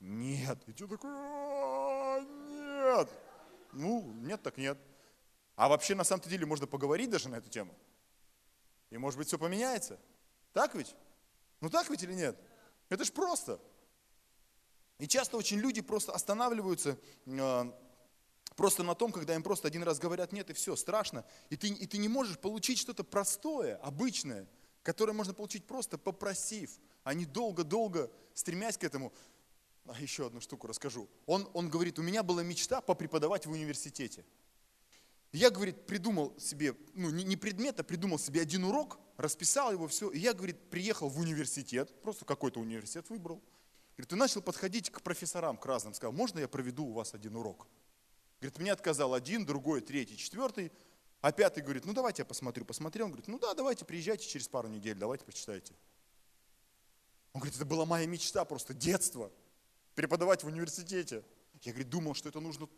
нет. 0.00 0.58
И 0.66 0.72
ты 0.72 0.86
такой, 0.86 1.10
нет. 2.24 3.08
Ну, 3.72 4.12
нет 4.20 4.42
так 4.42 4.56
нет. 4.56 4.78
А 5.56 5.68
вообще, 5.68 5.94
на 5.94 6.04
самом 6.04 6.22
деле, 6.24 6.46
можно 6.46 6.66
поговорить 6.66 7.10
даже 7.10 7.28
на 7.28 7.36
эту 7.36 7.50
тему. 7.50 7.74
И, 8.90 8.98
может 8.98 9.18
быть, 9.18 9.28
все 9.28 9.38
поменяется. 9.38 9.98
Так 10.52 10.74
ведь? 10.74 10.94
Ну, 11.60 11.70
так 11.70 11.88
ведь 11.90 12.02
или 12.02 12.14
нет? 12.14 12.38
Это 12.88 13.04
ж 13.04 13.12
просто. 13.12 13.60
И 14.98 15.08
часто 15.08 15.36
очень 15.36 15.58
люди 15.58 15.80
просто 15.80 16.12
останавливаются 16.12 16.98
э, 17.26 17.72
просто 18.56 18.82
на 18.82 18.94
том, 18.94 19.12
когда 19.12 19.34
им 19.34 19.42
просто 19.42 19.68
один 19.68 19.82
раз 19.82 19.98
говорят 19.98 20.32
нет, 20.32 20.50
и 20.50 20.52
все, 20.52 20.76
страшно. 20.76 21.24
И 21.50 21.56
ты, 21.56 21.68
и 21.68 21.86
ты 21.86 21.98
не 21.98 22.08
можешь 22.08 22.38
получить 22.38 22.78
что-то 22.78 23.04
простое, 23.04 23.76
обычное, 23.76 24.46
которое 24.82 25.12
можно 25.12 25.34
получить 25.34 25.66
просто 25.66 25.98
попросив, 25.98 26.70
а 27.04 27.14
не 27.14 27.24
долго-долго 27.24 28.10
стремясь 28.34 28.78
к 28.78 28.84
этому. 28.84 29.12
А 29.86 30.00
еще 30.00 30.26
одну 30.26 30.40
штуку 30.40 30.66
расскажу. 30.66 31.08
Он, 31.26 31.48
он 31.54 31.68
говорит, 31.68 31.98
у 31.98 32.02
меня 32.02 32.22
была 32.22 32.42
мечта 32.42 32.80
попреподавать 32.80 33.46
в 33.46 33.50
университете. 33.50 34.24
Я, 35.32 35.50
говорит, 35.50 35.86
придумал 35.86 36.38
себе, 36.38 36.76
ну 36.94 37.10
не, 37.10 37.24
не 37.24 37.36
предмет, 37.36 37.80
а 37.80 37.82
придумал 37.82 38.18
себе 38.18 38.42
один 38.42 38.64
урок, 38.64 39.00
расписал 39.16 39.72
его, 39.72 39.88
все. 39.88 40.10
И 40.10 40.18
я, 40.18 40.34
говорит, 40.34 40.70
приехал 40.70 41.08
в 41.08 41.18
университет, 41.18 42.02
просто 42.02 42.24
какой-то 42.24 42.60
университет 42.60 43.08
выбрал. 43.08 43.42
Говорит, 43.96 44.12
и 44.12 44.16
начал 44.16 44.42
подходить 44.42 44.90
к 44.90 45.00
профессорам, 45.00 45.56
к 45.56 45.66
разным. 45.66 45.94
Сказал, 45.94 46.12
можно 46.12 46.38
я 46.38 46.48
проведу 46.48 46.84
у 46.84 46.92
вас 46.92 47.14
один 47.14 47.36
урок? 47.36 47.66
Говорит, 48.42 48.58
мне 48.58 48.72
отказал 48.72 49.14
один, 49.14 49.46
другой, 49.46 49.82
третий, 49.82 50.16
четвертый. 50.16 50.72
А 51.20 51.30
пятый 51.30 51.62
говорит, 51.62 51.84
ну 51.84 51.92
давайте 51.92 52.22
я 52.22 52.26
посмотрю. 52.26 52.64
Посмотрел, 52.64 53.06
он 53.06 53.12
говорит, 53.12 53.28
ну 53.28 53.38
да, 53.38 53.54
давайте 53.54 53.84
приезжайте 53.84 54.26
через 54.26 54.48
пару 54.48 54.66
недель, 54.66 54.96
давайте 54.96 55.24
почитайте. 55.24 55.72
Он 57.32 57.40
говорит, 57.40 57.54
это 57.54 57.64
была 57.64 57.86
моя 57.86 58.04
мечта, 58.04 58.44
просто 58.44 58.74
детство, 58.74 59.30
преподавать 59.94 60.42
в 60.42 60.48
университете. 60.48 61.22
Я, 61.62 61.70
говорит, 61.70 61.88
думал, 61.88 62.14
что 62.14 62.30
это 62.30 62.40
нужно 62.40 62.68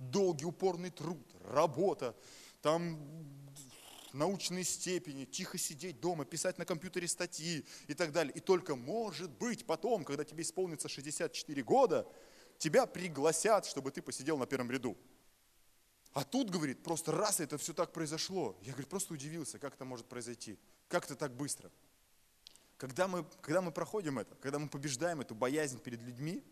долгий 0.00 0.44
упорный 0.44 0.90
труд, 0.90 1.24
работа, 1.44 2.16
там 2.60 2.98
научные 4.12 4.64
степени, 4.64 5.24
тихо 5.24 5.56
сидеть 5.56 6.00
дома, 6.00 6.24
писать 6.24 6.58
на 6.58 6.64
компьютере 6.64 7.06
статьи 7.06 7.64
и 7.86 7.94
так 7.94 8.10
далее. 8.10 8.34
И 8.34 8.40
только, 8.40 8.74
может 8.74 9.30
быть, 9.30 9.66
потом, 9.66 10.02
когда 10.02 10.24
тебе 10.24 10.42
исполнится 10.42 10.88
64 10.88 11.62
года, 11.62 12.08
тебя 12.58 12.86
пригласят, 12.86 13.66
чтобы 13.66 13.92
ты 13.92 14.02
посидел 14.02 14.36
на 14.36 14.46
первом 14.46 14.68
ряду. 14.68 14.96
А 16.12 16.24
тут, 16.24 16.50
говорит, 16.50 16.82
просто 16.82 17.12
раз 17.12 17.40
это 17.40 17.56
все 17.56 17.72
так 17.72 17.92
произошло. 17.92 18.56
Я, 18.62 18.72
говорит, 18.72 18.88
просто 18.88 19.14
удивился, 19.14 19.58
как 19.58 19.74
это 19.74 19.84
может 19.84 20.06
произойти. 20.06 20.58
Как 20.88 21.04
это 21.06 21.16
так 21.16 21.34
быстро. 21.34 21.70
Когда 22.76 23.08
мы, 23.08 23.24
когда 23.40 23.62
мы 23.62 23.72
проходим 23.72 24.18
это, 24.18 24.34
когда 24.36 24.58
мы 24.58 24.68
побеждаем 24.68 25.20
эту 25.20 25.34
боязнь 25.34 25.78
перед 25.78 26.02
людьми, 26.02 26.44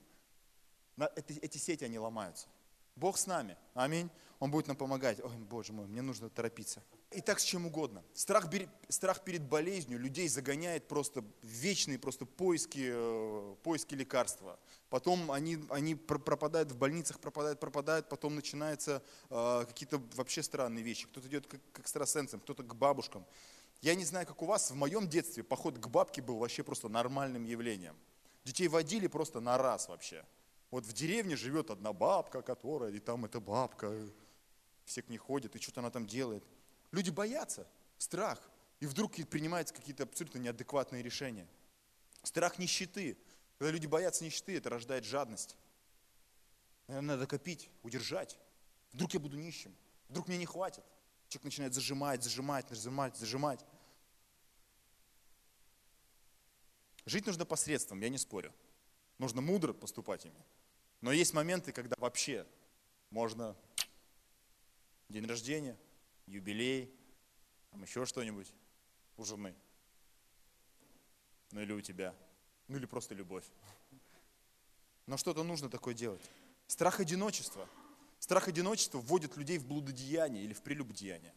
эти, 1.16 1.32
эти 1.40 1.58
сети, 1.58 1.84
они 1.84 1.98
ломаются. 1.98 2.46
Бог 3.00 3.16
с 3.16 3.26
нами. 3.26 3.56
Аминь. 3.74 4.10
Он 4.38 4.50
будет 4.50 4.68
нам 4.68 4.76
помогать. 4.76 5.20
Ой, 5.22 5.36
Боже 5.36 5.72
мой, 5.72 5.86
мне 5.86 6.02
нужно 6.02 6.28
торопиться. 6.30 6.82
И 7.10 7.20
так 7.20 7.40
с 7.40 7.42
чем 7.42 7.66
угодно. 7.66 8.04
Страх, 8.14 8.48
страх 8.88 9.24
перед 9.24 9.42
болезнью 9.42 9.98
людей 9.98 10.28
загоняет 10.28 10.86
просто 10.86 11.24
вечные 11.42 11.98
просто 11.98 12.24
поиски, 12.24 12.90
э, 12.92 13.56
поиски 13.62 13.94
лекарства. 13.94 14.58
Потом 14.88 15.30
они, 15.32 15.58
они 15.70 15.94
пропадают 15.94 16.72
в 16.72 16.78
больницах, 16.78 17.20
пропадают, 17.20 17.58
пропадают, 17.58 18.08
потом 18.08 18.34
начинаются 18.34 19.02
э, 19.28 19.64
какие-то 19.66 20.00
вообще 20.14 20.42
странные 20.42 20.84
вещи. 20.84 21.06
Кто-то 21.06 21.26
идет 21.26 21.46
к, 21.46 21.58
к 21.72 21.80
экстрасенсам, 21.80 22.40
кто-то 22.40 22.62
к 22.62 22.74
бабушкам. 22.74 23.26
Я 23.82 23.94
не 23.94 24.04
знаю, 24.04 24.26
как 24.26 24.42
у 24.42 24.46
вас, 24.46 24.70
в 24.70 24.74
моем 24.74 25.08
детстве 25.08 25.42
поход 25.42 25.78
к 25.78 25.86
бабке 25.88 26.22
был 26.22 26.36
вообще 26.36 26.62
просто 26.62 26.88
нормальным 26.88 27.44
явлением. 27.44 27.96
Детей 28.44 28.68
водили 28.68 29.06
просто 29.06 29.40
на 29.40 29.58
раз 29.58 29.88
вообще. 29.88 30.24
Вот 30.70 30.86
в 30.86 30.92
деревне 30.92 31.36
живет 31.36 31.70
одна 31.70 31.92
бабка, 31.92 32.42
которая, 32.42 32.92
и 32.92 33.00
там 33.00 33.24
эта 33.24 33.40
бабка, 33.40 33.92
все 34.84 35.02
к 35.02 35.08
ней 35.08 35.18
ходят, 35.18 35.54
и 35.56 35.60
что-то 35.60 35.80
она 35.80 35.90
там 35.90 36.06
делает. 36.06 36.44
Люди 36.92 37.10
боятся, 37.10 37.66
страх, 37.98 38.50
и 38.78 38.86
вдруг 38.86 39.14
принимаются 39.28 39.74
какие-то 39.74 40.04
абсолютно 40.04 40.38
неадекватные 40.38 41.02
решения. 41.02 41.46
Страх 42.22 42.58
нищеты. 42.58 43.16
Когда 43.58 43.72
люди 43.72 43.86
боятся 43.86 44.24
нищеты, 44.24 44.56
это 44.56 44.70
рождает 44.70 45.04
жадность. 45.04 45.56
Надо 46.86 47.26
копить, 47.26 47.68
удержать. 47.82 48.38
Вдруг 48.92 49.12
я 49.14 49.20
буду 49.20 49.36
нищим, 49.36 49.76
вдруг 50.08 50.28
мне 50.28 50.38
не 50.38 50.46
хватит. 50.46 50.84
Человек 51.28 51.44
начинает 51.44 51.74
зажимать, 51.74 52.24
зажимать, 52.24 52.68
зажимать, 52.68 53.16
зажимать. 53.16 53.64
Жить 57.06 57.26
нужно 57.26 57.44
посредством, 57.44 58.00
я 58.00 58.08
не 58.08 58.18
спорю. 58.18 58.52
Нужно 59.18 59.40
мудро 59.40 59.72
поступать 59.72 60.26
ими. 60.26 60.44
Но 61.00 61.12
есть 61.12 61.32
моменты, 61.32 61.72
когда 61.72 61.96
вообще 61.98 62.46
можно 63.10 63.56
день 65.08 65.26
рождения, 65.26 65.76
юбилей, 66.26 66.94
там 67.70 67.82
еще 67.82 68.04
что-нибудь 68.04 68.52
у 69.16 69.24
жены. 69.24 69.54
Ну 71.52 71.60
или 71.60 71.72
у 71.72 71.80
тебя. 71.80 72.14
Ну 72.68 72.76
или 72.76 72.86
просто 72.86 73.14
любовь. 73.14 73.44
Но 75.06 75.16
что-то 75.16 75.42
нужно 75.42 75.68
такое 75.68 75.94
делать. 75.94 76.22
Страх 76.66 77.00
одиночества. 77.00 77.68
Страх 78.20 78.48
одиночества 78.48 78.98
вводит 78.98 79.36
людей 79.36 79.58
в 79.58 79.66
блудодеяние 79.66 80.44
или 80.44 80.52
в 80.52 80.62
прелюбодеяние. 80.62 81.34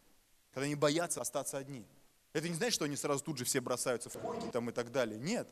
Когда 0.52 0.65
они 0.65 0.76
боятся 0.76 1.21
остаться 1.21 1.58
одни. 1.58 1.88
Это 2.34 2.49
не 2.49 2.56
значит, 2.56 2.76
что 2.76 2.86
они 2.86 2.95
сразу 2.95 3.23
тут 3.23 3.38
же 3.38 3.45
все 3.45 3.62
бросаются 3.62 4.10
в 4.10 4.13
койки 4.19 4.52
там 4.52 4.69
и 4.69 4.73
так 4.73 4.91
далее. 4.91 5.17
Нет. 5.17 5.47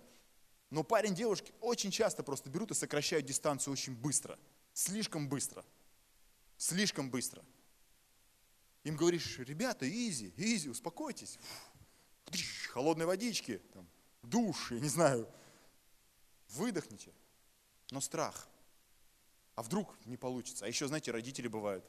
Но 0.72 0.84
парень 0.84 1.14
девушки 1.14 1.54
очень 1.60 1.92
часто 1.92 2.24
просто 2.24 2.50
берут 2.50 2.72
и 2.72 2.74
сокращают 2.74 3.26
дистанцию 3.26 3.74
очень 3.74 3.94
быстро. 3.94 4.40
Слишком 4.74 5.28
быстро. 5.28 5.66
Слишком 6.58 7.12
быстро. 7.12 7.44
Им 8.86 8.96
говоришь, 8.96 9.38
ребята, 9.40 9.88
изи, 9.88 10.34
изи, 10.38 10.70
успокойтесь. 10.70 11.38
Холодной 12.70 13.06
водички, 13.06 13.62
там, 13.74 13.86
душ, 14.24 14.72
я 14.72 14.80
не 14.80 14.88
знаю. 14.88 15.30
Выдохните. 16.48 17.12
Но 17.92 18.00
страх. 18.00 18.48
А 19.56 19.64
вдруг 19.64 19.94
не 20.06 20.16
получится? 20.16 20.64
А 20.64 20.68
еще, 20.70 20.88
знаете, 20.88 21.12
родители 21.12 21.50
бывают. 21.50 21.86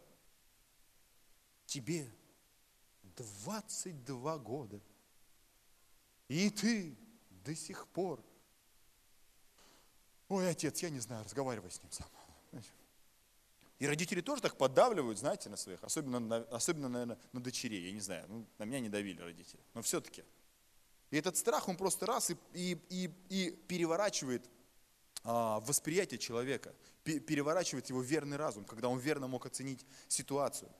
Тебе 1.66 2.12
22 3.16 4.38
года. 4.38 4.80
И 6.26 6.50
ты 6.50 6.96
до 7.30 7.54
сих 7.54 7.86
пор 7.88 8.24
Ой, 10.32 10.48
отец, 10.48 10.82
я 10.82 10.88
не 10.88 10.98
знаю, 10.98 11.24
разговаривай 11.24 11.70
с 11.70 11.82
ним 11.82 11.92
сам. 11.92 12.08
И 13.78 13.86
родители 13.86 14.22
тоже 14.22 14.40
так 14.40 14.56
поддавливают, 14.56 15.18
знаете, 15.18 15.50
на 15.50 15.58
своих, 15.58 15.84
особенно, 15.84 16.20
на, 16.20 16.36
особенно 16.36 16.88
наверное, 16.88 17.18
на 17.32 17.42
дочерей, 17.42 17.84
я 17.84 17.92
не 17.92 18.00
знаю, 18.00 18.24
ну, 18.28 18.46
на 18.56 18.64
меня 18.64 18.80
не 18.80 18.88
давили 18.88 19.20
родители, 19.20 19.60
но 19.74 19.82
все-таки. 19.82 20.24
И 21.10 21.18
этот 21.18 21.36
страх, 21.36 21.68
он 21.68 21.76
просто 21.76 22.06
раз 22.06 22.30
и, 22.30 22.36
и, 22.54 22.80
и, 22.88 23.10
и 23.28 23.50
переворачивает 23.68 24.48
а, 25.22 25.60
восприятие 25.60 26.18
человека, 26.18 26.74
переворачивает 27.04 27.90
его 27.90 28.00
верный 28.00 28.38
разум, 28.38 28.64
когда 28.64 28.88
он 28.88 29.00
верно 29.00 29.28
мог 29.28 29.44
оценить 29.44 29.84
ситуацию. 30.08 30.72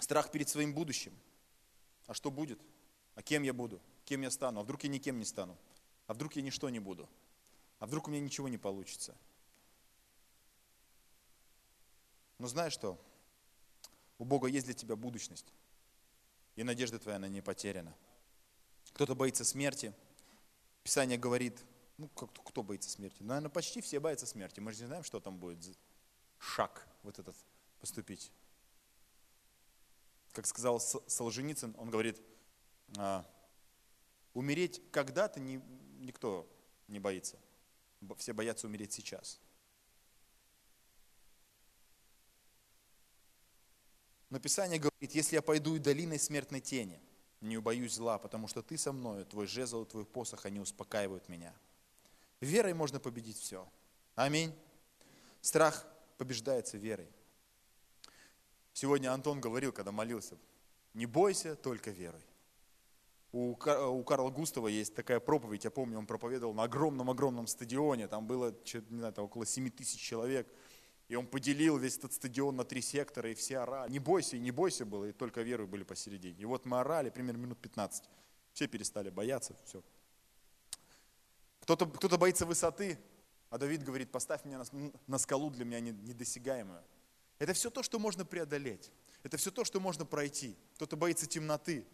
Страх 0.00 0.32
перед 0.32 0.48
своим 0.48 0.74
будущим. 0.74 1.12
А 2.08 2.14
что 2.14 2.32
будет? 2.32 2.60
А 3.14 3.22
кем 3.22 3.44
я 3.44 3.52
буду? 3.52 3.80
Кем 4.04 4.22
я 4.22 4.32
стану? 4.32 4.58
А 4.58 4.62
вдруг 4.64 4.82
я 4.82 4.88
никем 4.88 5.16
не 5.16 5.24
стану? 5.24 5.56
А 6.08 6.14
вдруг 6.14 6.34
я 6.34 6.42
ничто 6.42 6.68
не 6.70 6.80
буду? 6.80 7.08
А 7.80 7.86
вдруг 7.86 8.06
у 8.06 8.10
меня 8.10 8.20
ничего 8.20 8.48
не 8.48 8.58
получится? 8.58 9.16
Но 12.38 12.46
знаешь 12.46 12.74
что? 12.74 12.98
У 14.18 14.24
Бога 14.24 14.48
есть 14.48 14.66
для 14.66 14.74
тебя 14.74 14.96
будущность. 14.96 15.52
И 16.56 16.62
надежда 16.62 16.98
твоя, 16.98 17.16
она 17.16 17.28
не 17.28 17.40
потеряна. 17.40 17.96
Кто-то 18.92 19.14
боится 19.14 19.46
смерти. 19.46 19.94
Писание 20.82 21.16
говорит, 21.16 21.64
ну, 21.96 22.08
кто, 22.08 22.26
кто 22.26 22.62
боится 22.62 22.90
смерти? 22.90 23.22
Наверное, 23.22 23.50
почти 23.50 23.80
все 23.80 23.98
боятся 23.98 24.26
смерти. 24.26 24.60
Мы 24.60 24.72
же 24.72 24.82
не 24.82 24.86
знаем, 24.86 25.02
что 25.02 25.18
там 25.18 25.38
будет 25.38 25.58
шаг 26.38 26.86
вот 27.02 27.18
этот 27.18 27.36
поступить. 27.80 28.30
Как 30.32 30.46
сказал 30.46 30.80
Солженицын, 30.80 31.74
он 31.78 31.88
говорит, 31.88 32.20
а, 32.98 33.26
умереть 34.34 34.82
когда-то 34.90 35.40
никто 35.40 36.46
не 36.86 36.98
боится 36.98 37.38
все 38.16 38.32
боятся 38.32 38.66
умереть 38.66 38.92
сейчас. 38.92 39.40
Но 44.30 44.38
Писание 44.38 44.78
говорит, 44.78 45.12
если 45.12 45.36
я 45.36 45.42
пойду 45.42 45.74
и 45.74 45.80
долиной 45.80 46.18
смертной 46.18 46.60
тени, 46.60 47.00
не 47.40 47.58
убоюсь 47.58 47.94
зла, 47.94 48.18
потому 48.18 48.46
что 48.46 48.62
ты 48.62 48.78
со 48.78 48.92
мною, 48.92 49.26
твой 49.26 49.46
жезл, 49.46 49.84
твой 49.84 50.04
посох, 50.04 50.46
они 50.46 50.60
успокаивают 50.60 51.28
меня. 51.28 51.54
Верой 52.40 52.74
можно 52.74 53.00
победить 53.00 53.38
все. 53.38 53.68
Аминь. 54.14 54.54
Страх 55.40 55.86
побеждается 56.16 56.76
верой. 56.78 57.08
Сегодня 58.72 59.12
Антон 59.12 59.40
говорил, 59.40 59.72
когда 59.72 59.90
молился, 59.90 60.36
не 60.94 61.06
бойся, 61.06 61.56
только 61.56 61.90
верой. 61.90 62.22
У, 63.32 63.52
у 63.52 64.04
Карла 64.04 64.30
Густава 64.30 64.66
есть 64.68 64.94
такая 64.94 65.20
проповедь, 65.20 65.64
я 65.64 65.70
помню, 65.70 65.98
он 65.98 66.06
проповедовал 66.06 66.52
на 66.52 66.64
огромном-огромном 66.64 67.46
стадионе, 67.46 68.08
там 68.08 68.26
было, 68.26 68.54
не 68.90 68.98
знаю, 68.98 69.12
там 69.12 69.26
около 69.26 69.46
7 69.46 69.70
тысяч 69.70 70.00
человек, 70.00 70.48
и 71.08 71.14
он 71.14 71.26
поделил 71.26 71.76
весь 71.76 71.96
этот 71.98 72.12
стадион 72.12 72.56
на 72.56 72.64
три 72.64 72.80
сектора, 72.80 73.30
и 73.30 73.34
все 73.34 73.58
орали. 73.58 73.90
Не 73.90 73.98
бойся, 73.98 74.36
и 74.36 74.40
не 74.40 74.50
бойся 74.50 74.84
было, 74.84 75.06
и 75.06 75.12
только 75.12 75.42
веры 75.42 75.66
были 75.66 75.82
посередине. 75.82 76.40
И 76.40 76.44
вот 76.44 76.66
мы 76.66 76.80
орали 76.80 77.10
примерно 77.10 77.38
минут 77.38 77.60
15. 77.60 78.04
Все 78.52 78.66
перестали 78.68 79.10
бояться, 79.10 79.56
все. 79.64 79.82
Кто-то 81.60 81.86
кто 81.86 82.16
боится 82.18 82.46
высоты, 82.46 82.98
а 83.48 83.58
Давид 83.58 83.82
говорит, 83.82 84.10
поставь 84.10 84.44
меня 84.44 84.58
на, 84.58 84.92
на 85.06 85.18
скалу 85.18 85.50
для 85.50 85.64
меня 85.64 85.80
недосягаемую. 85.80 86.82
Это 87.38 87.54
все 87.54 87.70
то, 87.70 87.82
что 87.82 87.98
можно 87.98 88.24
преодолеть. 88.24 88.92
Это 89.22 89.36
все 89.36 89.50
то, 89.50 89.64
что 89.64 89.80
можно 89.80 90.04
пройти. 90.04 90.56
Кто-то 90.74 90.96
боится 90.96 91.26
темноты, 91.26 91.86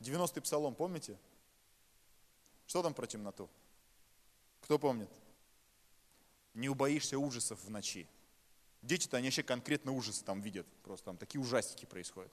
90-й 0.00 0.40
псалом, 0.40 0.74
помните? 0.74 1.18
Что 2.66 2.82
там 2.82 2.94
про 2.94 3.06
темноту? 3.06 3.48
Кто 4.60 4.78
помнит? 4.78 5.10
Не 6.54 6.68
убоишься 6.68 7.18
ужасов 7.18 7.62
в 7.64 7.70
ночи. 7.70 8.08
Дети-то, 8.82 9.16
они 9.16 9.28
вообще 9.28 9.42
конкретно 9.42 9.92
ужасы 9.92 10.24
там 10.24 10.40
видят. 10.40 10.66
Просто 10.82 11.06
там 11.06 11.16
такие 11.16 11.40
ужастики 11.40 11.84
происходят. 11.84 12.32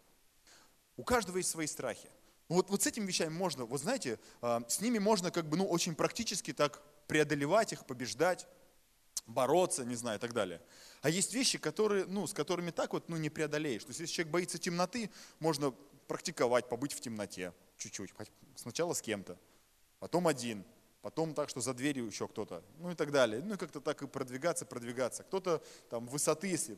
У 0.98 1.04
каждого 1.04 1.38
есть 1.38 1.50
свои 1.50 1.68
страхи. 1.68 2.10
Вот, 2.48 2.70
вот 2.70 2.84
с 2.84 2.88
этими 2.88 3.06
вещами 3.06 3.34
можно, 3.34 3.66
вот 3.66 3.82
знаете, 3.82 4.20
а, 4.42 4.64
с 4.68 4.80
ними 4.80 5.00
можно 5.00 5.32
как 5.32 5.48
бы, 5.48 5.58
ну, 5.58 5.68
очень 5.68 5.96
практически 5.96 6.54
так 6.54 6.82
преодолевать 7.08 7.74
их, 7.74 7.86
побеждать, 7.86 8.48
бороться, 9.26 9.84
не 9.84 9.96
знаю, 9.96 10.20
и 10.20 10.22
так 10.22 10.34
далее. 10.34 10.62
А 11.02 11.10
есть 11.10 11.34
вещи, 11.34 11.58
которые, 11.58 12.06
ну, 12.06 12.28
с 12.28 12.34
которыми 12.34 12.70
так 12.70 12.94
вот, 12.94 13.10
ну, 13.10 13.18
не 13.18 13.32
преодолеешь. 13.32 13.84
То 13.84 13.90
есть, 13.90 14.00
если 14.00 14.14
человек 14.14 14.32
боится 14.32 14.60
темноты, 14.60 15.10
можно 15.40 15.74
практиковать, 16.08 16.70
побыть 16.70 16.94
в 16.94 17.02
темноте 17.02 17.54
чуть-чуть. 17.78 18.14
Сначала 18.56 18.94
с 18.94 19.02
кем-то, 19.02 19.38
потом 20.00 20.28
один, 20.28 20.66
потом 21.02 21.34
так, 21.34 21.50
что 21.50 21.62
за 21.62 21.74
дверью 21.74 22.06
еще 22.06 22.28
кто-то, 22.28 22.64
ну 22.78 22.92
и 22.92 22.96
так 22.96 23.12
далее. 23.12 23.42
Ну 23.44 23.56
и 23.56 23.58
как-то 23.58 23.82
так 23.82 24.02
и 24.02 24.08
продвигаться, 24.08 24.66
продвигаться. 24.66 25.24
Кто-то 25.24 25.64
там 25.90 26.08
высоты, 26.08 26.48
если 26.48 26.78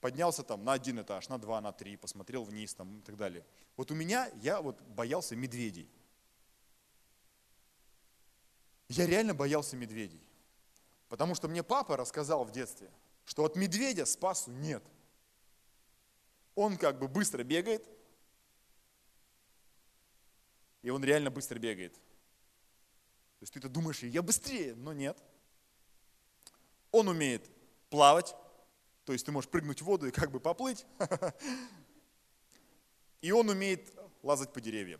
поднялся 0.00 0.42
там 0.42 0.64
на 0.64 0.72
один 0.72 1.00
этаж, 1.00 1.28
на 1.28 1.38
два, 1.38 1.60
на 1.60 1.72
три, 1.72 1.96
посмотрел 1.96 2.44
вниз 2.44 2.74
там 2.74 2.98
и 2.98 3.02
так 3.02 3.16
далее. 3.16 3.44
Вот 3.76 3.90
у 3.90 3.94
меня, 3.94 4.30
я 4.36 4.60
вот 4.60 4.80
боялся 4.82 5.36
медведей. 5.36 5.88
Я 8.88 9.06
реально 9.06 9.34
боялся 9.34 9.76
медведей. 9.76 10.22
Потому 11.08 11.34
что 11.34 11.48
мне 11.48 11.62
папа 11.62 11.96
рассказал 11.96 12.44
в 12.44 12.50
детстве, 12.50 12.90
что 13.24 13.44
от 13.44 13.56
медведя 13.56 14.06
спасу 14.06 14.50
нет. 14.50 14.82
Он 16.54 16.76
как 16.76 16.98
бы 16.98 17.06
быстро 17.08 17.44
бегает, 17.44 17.88
и 20.82 20.90
он 20.90 21.04
реально 21.04 21.30
быстро 21.30 21.58
бегает. 21.58 21.94
То 21.94 23.42
есть 23.42 23.52
ты-то 23.52 23.68
думаешь, 23.68 24.02
я 24.02 24.22
быстрее, 24.22 24.74
но 24.74 24.92
нет. 24.92 25.22
Он 26.90 27.08
умеет 27.08 27.48
плавать, 27.88 28.34
то 29.04 29.12
есть 29.12 29.24
ты 29.26 29.32
можешь 29.32 29.50
прыгнуть 29.50 29.82
в 29.82 29.84
воду 29.84 30.06
и 30.06 30.10
как 30.10 30.30
бы 30.30 30.40
поплыть. 30.40 30.86
И 33.20 33.32
он 33.32 33.50
умеет 33.50 33.92
лазать 34.22 34.50
по 34.50 34.62
деревьям. 34.62 34.98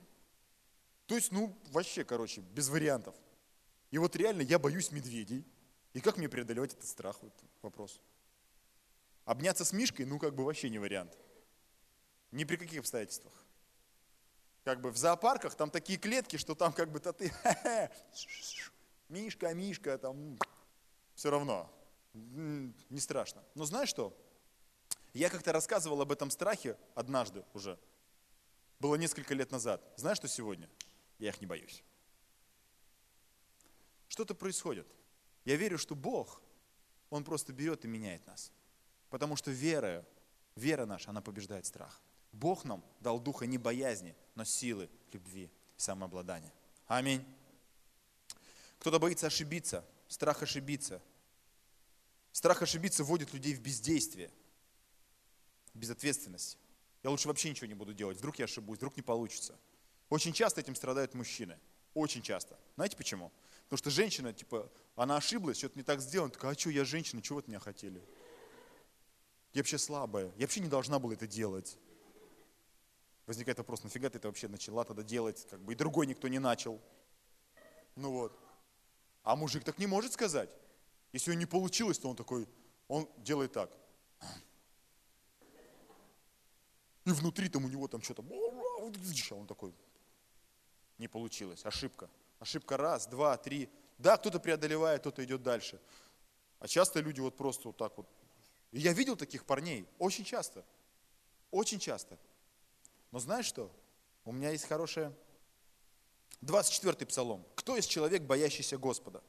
То 1.06 1.14
есть, 1.14 1.32
ну, 1.32 1.56
вообще, 1.70 2.04
короче, 2.04 2.42
без 2.42 2.68
вариантов. 2.68 3.14
И 3.90 3.96
вот 3.96 4.14
реально 4.14 4.42
я 4.42 4.58
боюсь 4.58 4.90
медведей. 4.90 5.46
И 5.94 6.00
как 6.00 6.18
мне 6.18 6.28
преодолевать 6.28 6.74
этот 6.74 6.86
страх? 6.86 7.16
Вот 7.22 7.32
вопрос. 7.62 7.98
Обняться 9.24 9.64
с 9.64 9.72
Мишкой, 9.72 10.04
ну, 10.04 10.18
как 10.18 10.34
бы 10.34 10.44
вообще 10.44 10.68
не 10.68 10.78
вариант. 10.78 11.16
Ни 12.30 12.44
при 12.44 12.56
каких 12.56 12.80
обстоятельствах 12.80 13.32
как 14.64 14.80
бы 14.80 14.90
в 14.90 14.96
зоопарках 14.96 15.54
там 15.54 15.70
такие 15.70 15.98
клетки, 15.98 16.36
что 16.36 16.54
там 16.54 16.72
как 16.72 16.90
бы-то 16.90 17.12
ты 17.12 17.32
Мишка, 19.08 19.52
Мишка, 19.54 19.98
там, 19.98 20.38
все 21.14 21.30
равно, 21.30 21.70
не 22.14 23.00
страшно. 23.00 23.42
Но 23.54 23.64
знаешь 23.64 23.88
что? 23.88 24.16
Я 25.12 25.28
как-то 25.28 25.52
рассказывал 25.52 26.00
об 26.00 26.12
этом 26.12 26.30
страхе 26.30 26.76
однажды 26.94 27.44
уже. 27.52 27.78
Было 28.78 28.94
несколько 28.94 29.34
лет 29.34 29.50
назад. 29.50 29.82
Знаешь, 29.96 30.18
что 30.18 30.28
сегодня? 30.28 30.68
Я 31.18 31.30
их 31.30 31.40
не 31.40 31.46
боюсь. 31.46 31.82
Что-то 34.08 34.34
происходит. 34.34 34.86
Я 35.44 35.56
верю, 35.56 35.78
что 35.78 35.94
Бог, 35.94 36.40
Он 37.10 37.24
просто 37.24 37.52
берет 37.52 37.84
и 37.84 37.88
меняет 37.88 38.26
нас. 38.26 38.52
Потому 39.08 39.34
что 39.36 39.50
вера, 39.50 40.06
вера 40.54 40.86
наша, 40.86 41.10
она 41.10 41.20
побеждает 41.20 41.66
страх. 41.66 42.00
Бог 42.32 42.64
нам 42.64 42.84
дал 43.00 43.20
духа 43.20 43.46
не 43.46 43.58
боязни, 43.58 44.14
но 44.34 44.44
силы, 44.44 44.88
любви 45.12 45.50
самообладания. 45.76 46.52
Аминь. 46.86 47.24
Кто-то 48.78 48.98
боится 48.98 49.26
ошибиться, 49.26 49.84
страх 50.08 50.42
ошибиться. 50.42 51.02
Страх 52.32 52.62
ошибиться 52.62 53.02
вводит 53.02 53.32
людей 53.34 53.54
в 53.54 53.60
бездействие, 53.60 54.30
безответственность. 55.74 56.58
Я 57.02 57.10
лучше 57.10 57.28
вообще 57.28 57.50
ничего 57.50 57.66
не 57.66 57.74
буду 57.74 57.92
делать, 57.92 58.18
вдруг 58.18 58.38
я 58.38 58.44
ошибусь, 58.44 58.78
вдруг 58.78 58.96
не 58.96 59.02
получится. 59.02 59.58
Очень 60.08 60.32
часто 60.32 60.60
этим 60.60 60.74
страдают 60.74 61.14
мужчины. 61.14 61.58
Очень 61.94 62.22
часто. 62.22 62.58
Знаете 62.76 62.96
почему? 62.96 63.32
Потому 63.64 63.78
что 63.78 63.90
женщина, 63.90 64.32
типа, 64.32 64.70
она 64.96 65.16
ошиблась, 65.16 65.58
что-то 65.58 65.78
не 65.78 65.84
так 65.84 66.00
сделано, 66.00 66.30
такая, 66.30 66.52
а 66.52 66.58
что, 66.58 66.70
я 66.70 66.84
женщина, 66.84 67.20
чего 67.22 67.38
от 67.38 67.48
меня 67.48 67.58
хотели? 67.58 68.02
Я 69.52 69.60
вообще 69.60 69.78
слабая, 69.78 70.26
я 70.36 70.42
вообще 70.42 70.60
не 70.60 70.68
должна 70.68 70.98
была 70.98 71.14
это 71.14 71.26
делать. 71.26 71.78
Возникает 73.30 73.58
вопрос, 73.58 73.84
нафига 73.84 74.10
ты 74.10 74.18
это 74.18 74.26
вообще 74.26 74.48
начала 74.48 74.84
тогда 74.84 75.04
делать, 75.04 75.46
как 75.48 75.60
бы, 75.60 75.72
и 75.72 75.76
другой 75.76 76.08
никто 76.08 76.26
не 76.26 76.40
начал. 76.40 76.80
Ну 77.94 78.10
вот. 78.10 78.36
А 79.22 79.36
мужик 79.36 79.62
так 79.62 79.78
не 79.78 79.86
может 79.86 80.12
сказать. 80.14 80.50
Если 81.12 81.30
у 81.30 81.34
него 81.34 81.42
не 81.42 81.46
получилось, 81.46 81.96
то 81.96 82.08
он 82.10 82.16
такой, 82.16 82.48
он 82.88 83.08
делает 83.18 83.52
так. 83.52 83.70
И 87.04 87.12
внутри 87.12 87.48
там 87.48 87.64
у 87.66 87.68
него 87.68 87.86
там 87.86 88.02
что-то, 88.02 88.22
он 88.22 89.46
такой, 89.46 89.72
не 90.98 91.06
получилось, 91.06 91.64
ошибка. 91.64 92.10
Ошибка 92.40 92.76
раз, 92.76 93.06
два, 93.06 93.36
три. 93.36 93.70
Да, 93.98 94.16
кто-то 94.16 94.40
преодолевает, 94.40 95.02
кто-то 95.02 95.24
идет 95.24 95.44
дальше. 95.44 95.80
А 96.58 96.66
часто 96.66 96.98
люди 96.98 97.20
вот 97.20 97.36
просто 97.36 97.68
вот 97.68 97.76
так 97.76 97.96
вот. 97.96 98.08
И 98.72 98.80
я 98.80 98.92
видел 98.92 99.14
таких 99.14 99.44
парней 99.44 99.86
очень 100.00 100.24
часто. 100.24 100.64
Очень 101.52 101.78
часто. 101.78 102.18
Но 103.10 103.18
знаешь 103.18 103.46
что? 103.46 103.70
У 104.24 104.32
меня 104.32 104.50
есть 104.50 104.66
хорошая 104.66 105.12
24-й 106.42 107.06
псалом. 107.06 107.44
Кто 107.54 107.76
из 107.76 107.86
человек, 107.86 108.22
боящийся 108.22 108.78
Господа? 108.78 109.22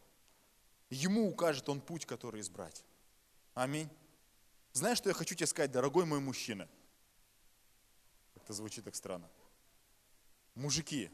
Ему 0.89 1.30
укажет 1.30 1.67
он 1.70 1.82
путь, 1.82 2.06
который 2.06 2.41
избрать. 2.41 2.84
Аминь. 3.54 3.89
Знаешь, 4.74 4.98
что 4.98 5.10
я 5.10 5.13
хочу 5.13 5.36
тебе 5.36 5.48
сказать, 5.48 5.72
дорогой 5.72 6.06
мой 6.06 6.20
мужчина? 6.20 6.70
Это 8.36 8.54
звучит 8.54 8.86
так 8.86 8.96
странно. 8.96 9.30
Мужики, 10.56 11.10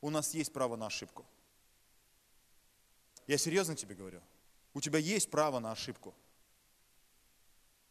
у 0.00 0.10
нас 0.10 0.34
есть 0.34 0.52
право 0.52 0.76
на 0.76 0.86
ошибку. 0.86 1.26
Я 3.26 3.38
серьезно 3.38 3.76
тебе 3.76 3.94
говорю. 3.94 4.22
У 4.74 4.80
тебя 4.80 4.98
есть 4.98 5.30
право 5.30 5.58
на 5.58 5.72
ошибку. 5.72 6.14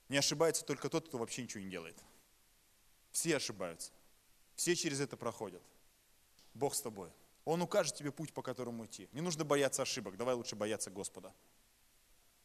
Не 0.10 0.18
ошибается 0.18 0.66
только 0.66 0.90
тот, 0.90 1.08
кто 1.08 1.18
вообще 1.18 1.44
ничего 1.44 1.64
не 1.64 1.70
делает. 1.70 1.98
Все 3.12 3.38
ошибаются. 3.38 3.92
Все 4.62 4.76
через 4.76 5.00
это 5.00 5.18
проходят. 5.18 5.64
Бог 6.54 6.76
с 6.76 6.82
тобой. 6.82 7.10
Он 7.46 7.64
укажет 7.64 7.96
тебе 7.96 8.12
путь, 8.12 8.32
по 8.32 8.44
которому 8.44 8.86
идти. 8.86 9.10
Не 9.12 9.20
нужно 9.20 9.44
бояться 9.44 9.82
ошибок, 9.82 10.18
давай 10.18 10.36
лучше 10.36 10.56
бояться 10.56 10.92
Господа. 10.92 11.34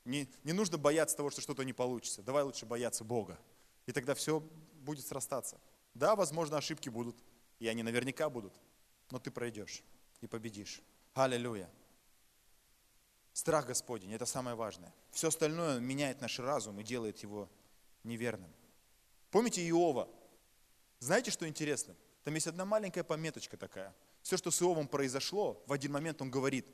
Не, 0.07 0.26
не 0.42 0.55
нужно 0.55 0.79
бояться 0.79 1.14
того, 1.14 1.29
что 1.29 1.42
что-то 1.42 1.62
не 1.62 1.74
получится. 1.74 2.22
Давай 2.22 2.42
лучше 2.42 2.64
бояться 2.64 3.05
Бога. 3.05 3.38
И 3.85 3.92
тогда 3.92 4.14
все 4.14 4.40
будет 4.81 5.07
срастаться. 5.07 5.61
Да, 5.92 6.16
возможно, 6.16 6.57
ошибки 6.57 6.88
будут, 6.88 7.22
и 7.59 7.68
они 7.68 7.83
наверняка 7.83 8.31
будут, 8.31 8.55
но 9.11 9.18
ты 9.18 9.31
пройдешь 9.31 9.83
и 10.22 10.26
победишь. 10.26 10.81
Аллилуйя. 11.12 11.70
Страх 13.35 13.66
Господень– 13.66 14.12
это 14.14 14.24
самое 14.24 14.57
важное. 14.57 14.94
Все 15.11 15.29
остальное 15.29 15.81
меняет 15.81 16.22
наш 16.22 16.38
разум 16.38 16.81
и 16.81 16.83
делает 16.83 17.18
его 17.18 17.50
неверным. 18.05 18.50
Помните 19.31 19.61
Иова? 19.68 20.09
Знаете, 20.98 21.31
что 21.31 21.46
интересно? 21.46 21.94
Там 22.26 22.34
есть 22.34 22.48
одна 22.48 22.64
маленькая 22.64 23.04
пометочка 23.04 23.56
такая. 23.56 23.94
Все, 24.20 24.36
что 24.36 24.50
с 24.50 24.60
Иовом 24.60 24.88
произошло, 24.88 25.62
в 25.68 25.72
один 25.72 25.92
момент 25.92 26.20
он 26.20 26.28
говорит, 26.28 26.66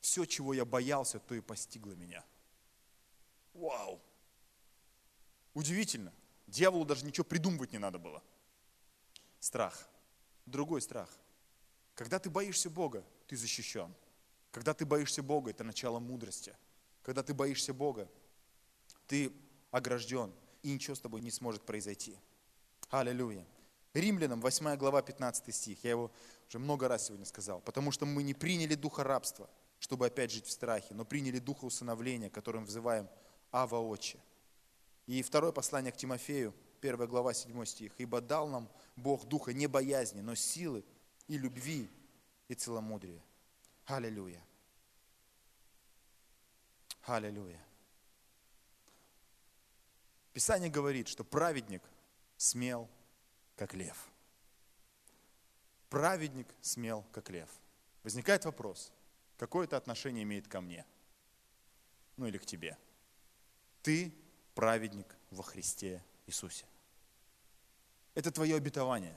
все, 0.00 0.24
чего 0.24 0.52
я 0.52 0.64
боялся, 0.64 1.20
то 1.20 1.36
и 1.36 1.40
постигло 1.40 1.92
меня. 1.92 2.24
Вау! 3.54 4.02
Удивительно. 5.54 6.12
Дьяволу 6.48 6.84
даже 6.84 7.06
ничего 7.06 7.22
придумывать 7.22 7.70
не 7.70 7.78
надо 7.78 8.00
было. 8.00 8.24
Страх. 9.38 9.88
Другой 10.46 10.82
страх. 10.82 11.08
Когда 11.94 12.18
ты 12.18 12.28
боишься 12.28 12.68
Бога, 12.70 13.04
ты 13.28 13.36
защищен. 13.36 13.94
Когда 14.50 14.74
ты 14.74 14.84
боишься 14.84 15.22
Бога, 15.22 15.52
это 15.52 15.62
начало 15.62 16.00
мудрости. 16.00 16.56
Когда 17.04 17.22
ты 17.22 17.34
боишься 17.34 17.72
Бога, 17.72 18.10
ты 19.06 19.32
огражден, 19.70 20.34
и 20.64 20.72
ничего 20.72 20.96
с 20.96 21.00
тобой 21.00 21.20
не 21.20 21.30
сможет 21.30 21.62
произойти. 21.62 22.18
Аллилуйя. 22.90 23.46
Римлянам 23.94 24.40
8 24.40 24.76
глава 24.76 25.02
15 25.02 25.54
стих. 25.54 25.82
Я 25.84 25.90
его 25.90 26.10
уже 26.48 26.58
много 26.58 26.86
раз 26.86 27.06
сегодня 27.06 27.26
сказал. 27.26 27.60
Потому 27.60 27.90
что 27.90 28.06
мы 28.06 28.22
не 28.22 28.34
приняли 28.34 28.74
духа 28.74 29.02
рабства, 29.02 29.50
чтобы 29.80 30.06
опять 30.06 30.30
жить 30.30 30.46
в 30.46 30.50
страхе, 30.50 30.94
но 30.94 31.04
приняли 31.04 31.38
духа 31.38 31.64
усыновления, 31.64 32.30
которым 32.30 32.66
взываем 32.66 33.08
Ава 33.50 33.78
Отче. 33.78 34.18
И 35.06 35.22
второе 35.22 35.50
послание 35.50 35.92
к 35.92 35.96
Тимофею, 35.96 36.54
1 36.80 37.06
глава, 37.08 37.34
7 37.34 37.64
стих. 37.64 37.92
«Ибо 37.98 38.20
дал 38.20 38.46
нам 38.48 38.68
Бог 38.94 39.26
духа 39.26 39.52
не 39.52 39.66
боязни, 39.66 40.20
но 40.20 40.34
силы 40.36 40.84
и 41.26 41.36
любви 41.36 41.88
и 42.46 42.54
целомудрия». 42.54 43.20
Аллилуйя. 43.86 44.40
Аллилуйя. 47.02 47.60
Писание 50.32 50.70
говорит, 50.70 51.08
что 51.08 51.24
праведник 51.24 51.82
смел, 52.36 52.88
как 53.60 53.74
лев. 53.74 54.08
Праведник 55.90 56.46
смел, 56.62 57.04
как 57.12 57.28
лев. 57.28 57.50
Возникает 58.02 58.46
вопрос, 58.46 58.90
какое 59.36 59.66
это 59.66 59.76
отношение 59.76 60.22
имеет 60.22 60.48
ко 60.48 60.62
мне? 60.62 60.86
Ну 62.16 62.26
или 62.26 62.38
к 62.38 62.46
тебе? 62.46 62.78
Ты 63.82 64.14
праведник 64.54 65.14
во 65.30 65.42
Христе 65.42 66.02
Иисусе. 66.24 66.64
Это 68.14 68.30
твое 68.30 68.56
обетование. 68.56 69.14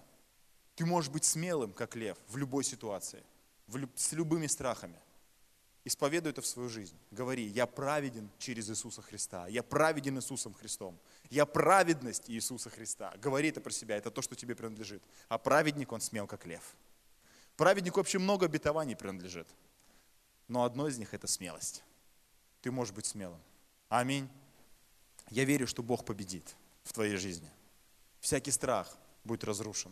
Ты 0.75 0.85
можешь 0.85 1.09
быть 1.09 1.23
смелым, 1.23 1.71
как 1.71 1.95
лев, 1.95 2.17
в 2.27 2.35
любой 2.35 2.65
ситуации, 2.65 3.23
в 3.67 3.77
люб... 3.77 3.91
с 3.95 4.11
любыми 4.11 4.47
страхами. 4.47 4.99
Исповедуй 5.85 6.31
это 6.31 6.41
в 6.41 6.45
свою 6.45 6.69
жизнь. 6.69 6.95
Говори, 7.11 7.43
я 7.43 7.67
праведен 7.67 8.29
через 8.39 8.69
Иисуса 8.69 9.01
Христа. 9.01 9.47
Я 9.47 9.63
праведен 9.63 10.17
Иисусом 10.17 10.53
Христом. 10.53 10.97
Я 11.29 11.45
праведность 11.45 12.29
Иисуса 12.29 12.69
Христа. 12.69 13.13
Говори 13.17 13.49
это 13.49 13.59
про 13.59 13.71
себя, 13.71 13.97
это 13.97 14.09
то, 14.09 14.21
что 14.21 14.35
тебе 14.35 14.55
принадлежит. 14.55 15.03
А 15.27 15.37
праведник, 15.37 15.91
он 15.91 15.99
смел, 15.99 16.25
как 16.25 16.45
лев. 16.45 16.75
Праведнику 17.57 17.99
вообще 17.99 18.17
много 18.17 18.45
обетований 18.45 18.95
принадлежит. 18.95 19.47
Но 20.47 20.63
одно 20.63 20.87
из 20.87 20.97
них– 20.97 21.09
это 21.13 21.27
смелость. 21.27 21.83
Ты 22.61 22.71
можешь 22.71 22.93
быть 22.93 23.05
смелым. 23.05 23.41
Аминь. 23.89 24.29
Я 25.29 25.43
верю, 25.43 25.67
что 25.67 25.83
Бог 25.83 26.05
победит 26.05 26.55
в 26.83 26.93
твоей 26.93 27.17
жизни. 27.17 27.49
Всякий 28.21 28.51
страх 28.51 28.97
будет 29.23 29.43
разрушен. 29.43 29.91